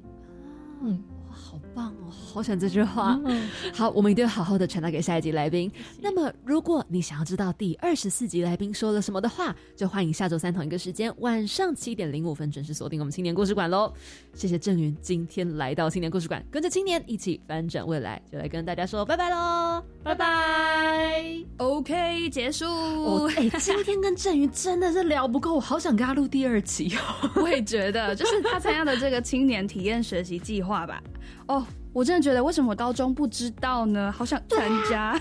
[0.81, 3.19] 嗯，哇，好棒哦，好想这句话。
[3.73, 5.71] 好，我们一定要好好的传达给下一集来宾。
[6.01, 13.93] 那么，如果你想要知道第二十四集来宾说了什么的话，就欢迎下周三同一个时间，晚上七点零五分准时锁定我们青年故事馆喽。
[14.33, 21.35] 谢谢郑云今天来到青年故事馆，跟着青年一起翻转未来，就来跟大家说拜拜喽，拜拜。
[21.57, 22.65] OK，结束。
[23.35, 27.29] 哎，今天跟郑云真的是聊不够，我好想跟他录第二集哦。
[27.41, 30.79] 我也觉得，就是他参加的这个青年体验学习计划。
[30.79, 31.03] 吧，
[31.47, 34.11] 哦，我真的觉得为什么我高中不知道呢？
[34.11, 35.19] 好想参加，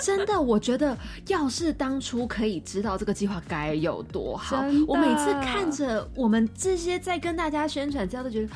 [0.00, 0.96] 真的，我觉得
[1.28, 4.64] 要是当初可以知道这个计划该有多好。
[4.88, 8.48] 我每次看着我们这些在跟大家宣传，这样都觉得。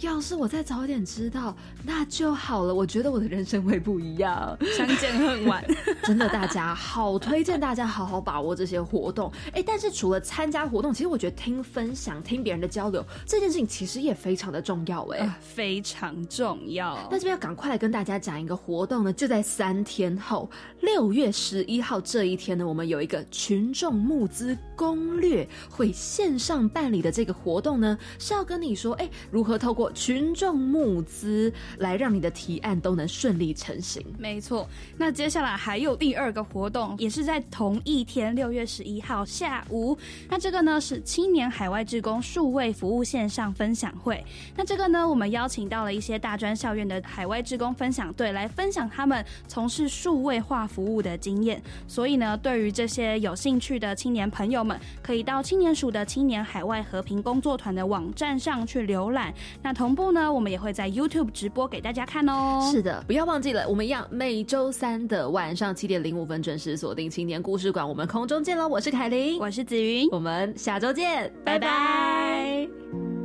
[0.00, 2.74] 要是我再早点知道，那就好了。
[2.74, 4.54] 我觉得我的人生会不一样。
[4.76, 5.64] 相见恨晚，
[6.04, 9.32] 真的，大家好推荐大家好好把握这些活动。
[9.54, 15.02] 哎，但是除了参加活动，其实我觉得听分享、听别人的交流这件事情，其实也非常的重要。
[15.06, 17.08] 哎，非常重要。
[17.10, 20.50] 那这边要赶快来跟大家讲一个活动呢，就在三天后，
[20.82, 34.04] 六月十一号这一天呢，我们有一个群众募资攻略会线上办理的这个活动呢，是要跟你说，哎，如何透过群众募资来让你的提案都能顺利成型。
[34.18, 39.96] 没错，那接下来还有第二个活动，也是在同一天六月十一号下午。
[40.28, 44.24] 那这个呢是青年海外职工数位服务线上分享会。
[44.56, 51.62] 那这个呢，我们邀请到了一些大专校院的海外职工分享队来分享他们从事数位化服务的经验。
[51.86, 59.32] 所以呢，对于这些有兴趣的青年朋友们，可以到青年署的青年海外和平工作团的网站上去浏览。
[59.62, 62.66] 那同步呢，我们也会在 YouTube 直播给大家看哦。
[62.72, 68.66] 是的，不要忘记了，我们一样每周三的晚上七点零五分准时锁定青年故事馆，我们空中见喽！
[68.66, 73.15] 我是凯琳，我是子云，我们下周见，拜拜。